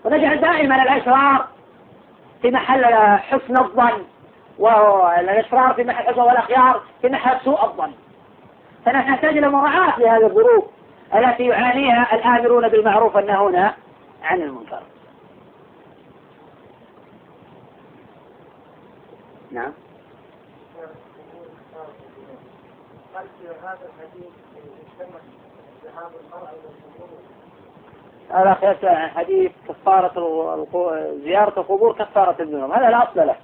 ونجعل 0.04 0.40
دائما 0.40 0.82
الأشرار 0.82 1.46
في 2.42 2.50
محل 2.50 2.84
حسن 3.18 3.58
الظن 3.58 4.04
والأشرار 4.58 5.74
في 5.74 5.84
محل 5.84 6.06
حسن 6.06 6.20
والأخيار 6.20 6.82
في 7.02 7.08
محل 7.08 7.40
سوء 7.44 7.64
الظن. 7.64 7.92
فنحن 8.84 9.10
نحتاج 9.10 9.36
إلى 9.36 9.48
مراعاة 9.48 9.98
لهذه 9.98 10.26
الظروف 10.26 10.64
التي 11.14 11.46
يعانيها 11.46 12.14
الآمرون 12.14 12.68
بالمعروف 12.68 13.16
والنهون 13.16 13.56
عن 14.22 14.42
المنكر. 14.42 14.80
نعم. 19.50 19.72
هذا 28.30 28.54
عن 28.84 29.10
حديث 29.10 29.52
كفارة 29.68 30.66
زيارة 31.24 31.60
القبور 31.60 31.92
كفارة 31.92 32.42
الذنوب. 32.42 32.70
هذا 32.70 32.90
لا 32.90 33.02
أصل 33.02 33.26
له. 33.26 33.36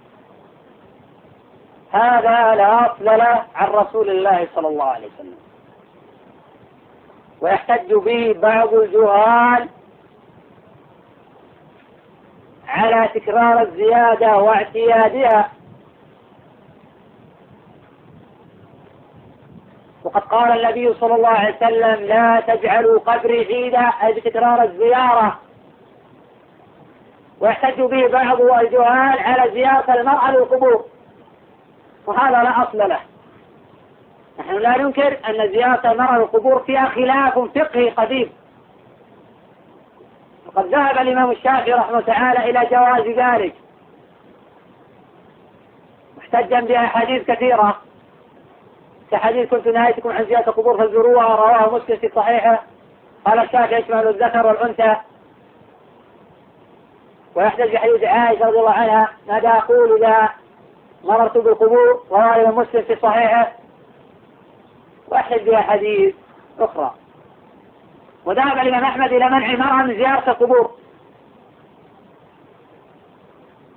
هذا 1.93 2.55
لا 2.55 2.93
أصل 2.93 3.05
له 3.05 3.45
عن 3.55 3.69
رسول 3.69 4.11
الله 4.11 4.49
صلى 4.55 4.69
الله 4.69 4.85
عليه 4.85 5.07
وسلم. 5.07 5.37
ويحتج 7.41 7.95
به 7.95 8.33
بعض 8.33 8.75
الجهال 8.75 9.69
على 12.69 13.09
تكرار 13.15 13.63
الزيادة 13.63 14.37
واعتيادها. 14.37 15.51
وقد 20.05 20.23
قال 20.23 20.61
النبي 20.61 20.95
صلى 20.95 21.15
الله 21.15 21.29
عليه 21.29 21.57
وسلم 21.57 22.07
لا 22.07 22.41
تجعلوا 22.41 23.01
قبري 23.01 23.45
عيدا. 23.45 23.81
أي 23.81 24.13
بتكرار 24.13 24.63
الزيارة. 24.63 25.39
ويحتج 27.41 27.81
به 27.81 28.09
بعض 28.09 28.41
الجهال 28.41 29.19
على 29.19 29.51
زيارة 29.51 29.95
المرأة 29.95 30.31
للقبور. 30.31 30.85
وهذا 32.07 32.43
لا 32.43 32.63
أصل 32.63 32.79
له. 32.79 33.01
نحن 34.39 34.55
لا 34.55 34.79
ننكر 34.79 35.19
أن 35.29 35.53
زيارة 35.53 35.93
المرأة 35.93 36.19
للقبور 36.19 36.59
فيها 36.59 36.85
خلاف 36.85 37.39
فقهي 37.39 37.91
قديم. 37.91 38.33
وقد 40.47 40.67
ذهب 40.67 40.99
الإمام 40.99 41.31
الشافعي 41.31 41.73
رحمه 41.73 42.01
تعالى 42.01 42.51
إلى 42.51 42.67
جواز 42.71 43.07
ذلك. 43.07 43.55
محتجا 46.19 46.61
بأحاديث 46.61 47.23
كثيرة. 47.31 47.88
كحديث 49.11 49.51
كنت 49.51 49.69
نهايتكم 49.69 50.13
عن 50.13 50.25
زيارة 50.25 50.49
القبور 50.49 50.87
فزوروها 50.87 51.37
رواه 51.37 51.75
مسلم 51.75 51.97
في 51.97 52.11
صحيحه. 52.17 52.63
قال 53.25 53.39
الشافعي 53.39 53.81
يشمل 53.81 54.09
الذكر 54.09 54.47
والأنثى. 54.47 54.97
ويحتج 57.35 57.73
بحديث 57.73 58.05
عائشة 58.05 58.47
رضي 58.47 58.59
الله 58.59 58.71
عنها 58.71 59.09
ماذا 59.29 59.49
أقول 59.49 60.05
إذا 60.05 60.29
مررت 61.05 61.39
بالقبور؟ 61.39 62.05
رواه 62.11 62.51
مسلم 62.51 62.83
في 62.83 62.97
صحيحه. 63.03 63.53
ويحتج 65.09 65.51
بها 65.51 65.61
حديث 65.61 66.15
أخرى. 66.61 66.95
وذهب 68.25 68.59
الإمام 68.59 68.85
أحمد 68.85 69.13
إلى 69.13 69.27
منع 69.27 69.51
المرأة 69.51 69.83
من 69.83 69.97
زيارة 69.97 70.31
القبور. 70.31 70.71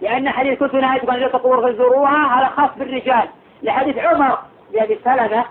لأن 0.02 0.30
حديث 0.30 0.60
كنت 0.60 0.74
نهايتكم 0.74 1.12
عن 1.12 1.20
زيارة 1.20 1.36
القبور 1.36 1.72
فزوروها 1.72 2.39
هذا 2.39 2.48
خاص 2.48 2.70
بالرجال. 2.78 3.30
لحديث 3.63 3.98
عمر 3.98 4.38
بأبي 4.74 5.00
سلمة 5.04 5.46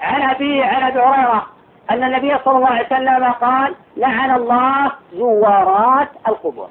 عن 0.00 0.22
أبي 0.22 0.62
عن 0.62 0.82
أبي 0.82 1.00
هريرة 1.00 1.46
أن 1.90 2.04
النبي 2.04 2.38
صلى 2.44 2.56
الله 2.56 2.68
عليه 2.68 2.86
وسلم 2.86 3.32
قال 3.32 3.74
لعن 3.96 4.30
الله 4.30 4.92
زوارات 5.12 6.08
القبور. 6.28 6.68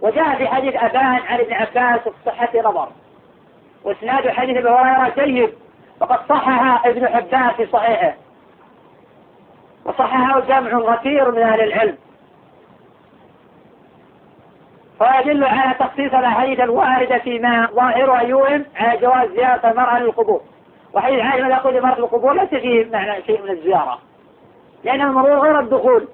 وجاء 0.00 0.36
في 0.36 0.48
حديث 0.48 0.74
أبان 0.74 1.04
عن 1.04 1.40
ابن 1.40 1.52
عباس 1.52 2.00
في 2.00 2.10
صحة 2.26 2.48
نظر 2.54 2.88
وإسناد 3.84 4.28
حديث 4.28 4.56
أبي 4.56 4.68
هريرة 4.68 5.24
جيد 5.24 5.54
وقد 6.00 6.18
صحها 6.28 6.90
ابن 6.90 7.08
حبان 7.08 7.50
في 7.50 7.66
صحيحه 7.66 8.14
وصححه 9.84 10.40
جمع 10.40 10.96
كثير 10.96 11.30
من 11.30 11.42
أهل 11.42 11.60
العلم. 11.60 11.98
فيدل 15.00 15.44
على 15.44 15.74
تخصيص 15.74 16.14
الاحاديث 16.14 16.60
الوارده 16.60 17.18
فيما 17.18 17.68
ظاهرها 17.72 18.20
يوهم 18.20 18.64
على 18.76 19.00
جواز 19.00 19.30
زيارة 19.30 19.70
المراه 19.70 19.98
للقبور. 19.98 20.40
عائشة 20.94 21.36
لا 21.48 21.56
يقول 21.56 21.74
لمرأة 21.74 21.98
القبور 21.98 22.32
ليس 22.32 22.48
فيه 22.48 22.90
معنى 22.90 23.22
شيء 23.22 23.42
من 23.42 23.50
الزيارة. 23.50 23.98
لأن 24.84 25.00
المرور 25.00 25.38
غير 25.38 25.60
الدخول. 25.60 26.08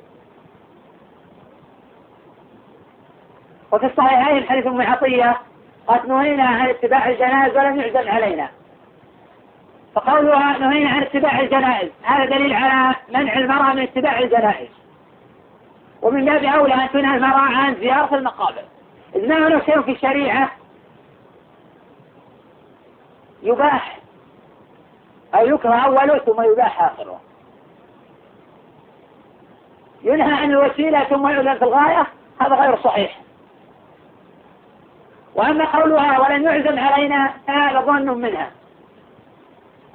وفي 3.73 3.87
الصحيحين 3.87 4.49
حديث 4.49 4.67
أم 4.67 4.83
عطية 4.83 5.37
قد 5.87 6.09
نهينا 6.09 6.45
عن 6.45 6.69
اتباع 6.69 7.09
الجنائز 7.09 7.57
ولم 7.57 7.81
يعزم 7.81 8.09
علينا. 8.09 8.49
فقولها 9.95 10.59
نهينا 10.59 10.91
عن 10.91 11.03
اتباع 11.03 11.41
الجنائز. 11.41 11.91
هذا 12.03 12.25
دليل 12.25 12.53
على 12.53 12.95
منع 13.09 13.39
المرأة 13.39 13.75
من 13.75 13.83
اتباع 13.83 14.19
الجنائز. 14.19 14.69
ومن 16.03 16.25
باب 16.25 16.45
أولى 16.45 16.75
أن 16.75 16.89
تنهى 16.91 17.17
المرأة 17.17 17.57
عن 17.57 17.75
زيارة 17.75 18.15
المقابر. 18.15 18.63
إذ 19.17 19.29
ما 19.29 19.47
هناك 19.47 19.65
شيء 19.65 19.83
في 19.83 19.91
الشريعة 19.91 20.51
يباح 23.43 23.99
أو 25.35 25.47
يكره 25.47 25.75
أوله 25.75 26.19
ثم 26.19 26.43
يباح 26.53 26.83
آخره. 26.83 27.21
ينهى 30.03 30.33
عن 30.33 30.51
الوسيلة 30.51 31.05
ثم 31.05 31.29
يؤذن 31.29 31.59
في 31.59 31.63
الغاية 31.63 32.07
هذا 32.41 32.55
غير 32.55 32.77
صحيح. 32.77 33.21
وأما 35.35 35.65
قولها 35.65 36.19
ولن 36.21 36.45
يعزم 36.45 36.79
علينا 36.79 37.35
فهذا 37.47 37.81
ظن 37.81 38.19
منها. 38.19 38.51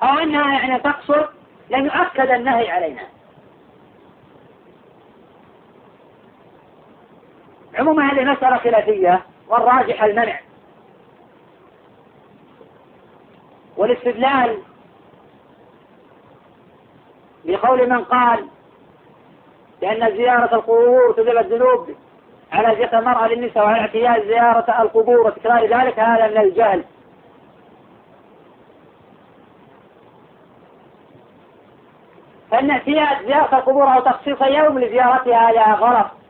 أو 0.04 0.20
أنها 0.20 0.54
يعني 0.54 0.80
تقصر 0.80 1.28
لن 1.70 1.86
يؤكد 1.86 2.30
النهي 2.30 2.72
علينا. 2.72 3.02
عموما 7.76 8.12
هذه 8.12 8.24
مسألة 8.24 8.58
خلافية 8.58 9.22
والراجح 9.48 10.04
المنع. 10.04 10.40
والاستدلال 13.78 14.58
بقول 17.46 17.90
من 17.90 18.04
قال 18.04 18.48
بأن 19.82 20.18
زيارة 20.18 20.56
القبور 20.56 21.14
تذهب 21.14 21.38
الذنوب 21.38 21.90
على 22.52 22.84
ذكر 22.84 23.00
المرأة 23.00 23.28
للنساء 23.28 23.64
وعلى 23.64 23.80
اعتياد 23.80 24.28
زيارة 24.28 24.82
القبور 24.82 25.20
وتكرار 25.20 25.66
ذلك 25.66 26.00
هذا 26.00 26.28
من 26.28 26.38
الجهل. 26.38 26.84
فإن 32.52 32.72
اعتياد 32.72 33.26
زيارة 33.26 33.58
القبور 33.58 33.94
أو 33.94 34.00
تخصيص 34.00 34.42
يوم 34.42 34.80
لزيارتها 34.80 35.50
هذا 35.50 35.74
غلط. 35.74 36.21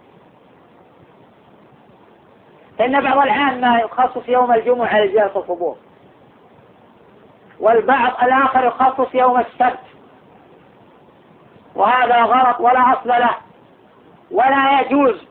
فإن 2.81 3.01
بعض 3.01 3.17
العامة 3.17 3.79
يخصص 3.79 4.29
يوم 4.29 4.53
الجمعة 4.53 4.99
لزيارة 4.99 5.37
القبور 5.37 5.75
والبعض 7.59 8.23
الآخر 8.23 8.65
يخصص 8.65 9.15
يوم 9.15 9.39
السبت. 9.39 9.79
وهذا 11.75 12.23
غلط 12.23 12.59
ولا 12.59 12.93
أصل 12.93 13.09
له. 13.09 13.35
ولا 14.31 14.81
يجوز 14.81 15.27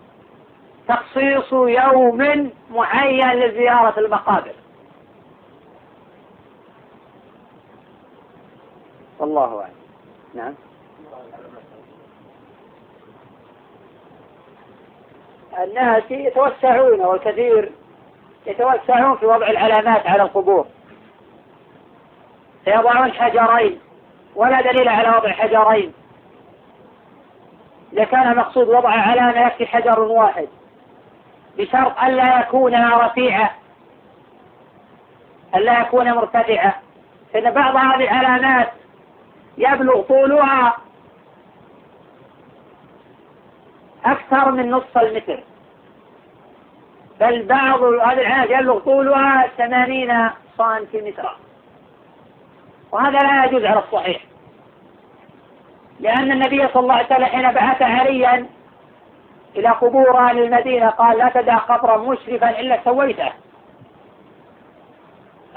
تخصيص 0.88 1.52
يوم 1.52 2.50
معين 2.70 3.30
لزيارة 3.30 4.00
المقابر. 4.00 4.54
والله 9.18 9.60
أعلم. 9.60 9.74
نعم. 10.34 10.54
الناس 15.58 16.02
يتوسعون 16.10 17.00
والكثير 17.00 17.72
يتوسعون 18.46 19.16
في 19.16 19.26
وضع 19.26 19.46
العلامات 19.50 20.06
على 20.06 20.22
القبور. 20.22 20.66
فيضعون 22.64 23.12
حجرين 23.12 23.80
ولا 24.34 24.60
دليل 24.60 24.88
على 24.88 25.08
وضع 25.08 25.30
حجرين. 25.32 25.92
إذا 27.92 28.04
كان 28.04 28.36
مقصود 28.36 28.68
وضع 28.68 28.90
علامة 28.90 29.46
يكفي 29.46 29.66
حجر 29.66 30.00
واحد 30.00 30.48
بشرط 31.58 32.02
ألا 32.02 32.40
يكون 32.40 32.92
رفيعا 32.92 33.50
ألا 35.54 35.80
يكون 35.80 36.12
مرتفعا. 36.12 36.72
فإن 37.32 37.50
بعض 37.50 37.76
هذه 37.76 38.20
العلامات 38.20 38.68
يبلغ 39.58 40.02
طولها 40.02 40.76
أكثر 44.04 44.50
من 44.50 44.70
نصف 44.70 44.98
المتر. 44.98 45.42
بل 47.20 47.42
بعض 47.42 47.82
هذه 47.82 48.12
العلامات 48.12 48.50
يبلغ 48.50 48.78
طولها 48.78 49.48
ثمانين 49.58 50.30
سنتيمترا 50.58 51.36
وهذا 52.92 53.18
لا 53.18 53.44
يجوز 53.44 53.64
على 53.64 53.78
الصحيح. 53.78 54.22
لأن 56.00 56.32
النبي 56.32 56.68
صلى 56.68 56.82
الله 56.82 56.94
عليه 56.94 57.06
وسلم 57.06 57.24
حين 57.24 57.52
بعث 57.52 57.82
عليا 57.82 58.46
إلى 59.56 59.68
قبور 59.68 60.18
أهل 60.18 60.38
المدينة 60.38 60.90
قال 60.90 61.18
لا 61.18 61.28
تدع 61.28 61.56
قبرا 61.56 61.96
مشرفا 61.96 62.60
إلا 62.60 62.84
سويته. 62.84 63.32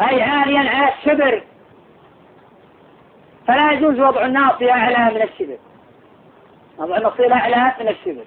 أي 0.02 0.22
عاليا 0.22 0.70
على 0.70 0.94
الشبر. 0.94 1.44
فلا 3.48 3.72
يجوز 3.72 4.00
وضع 4.00 4.26
الناصية 4.26 4.72
أعلى 4.72 5.16
من 5.16 5.22
الشبر. 5.22 5.58
وضع 6.78 6.98
الناصية 6.98 7.34
أعلى 7.34 7.74
من 7.82 7.88
الشبر. 7.88 8.26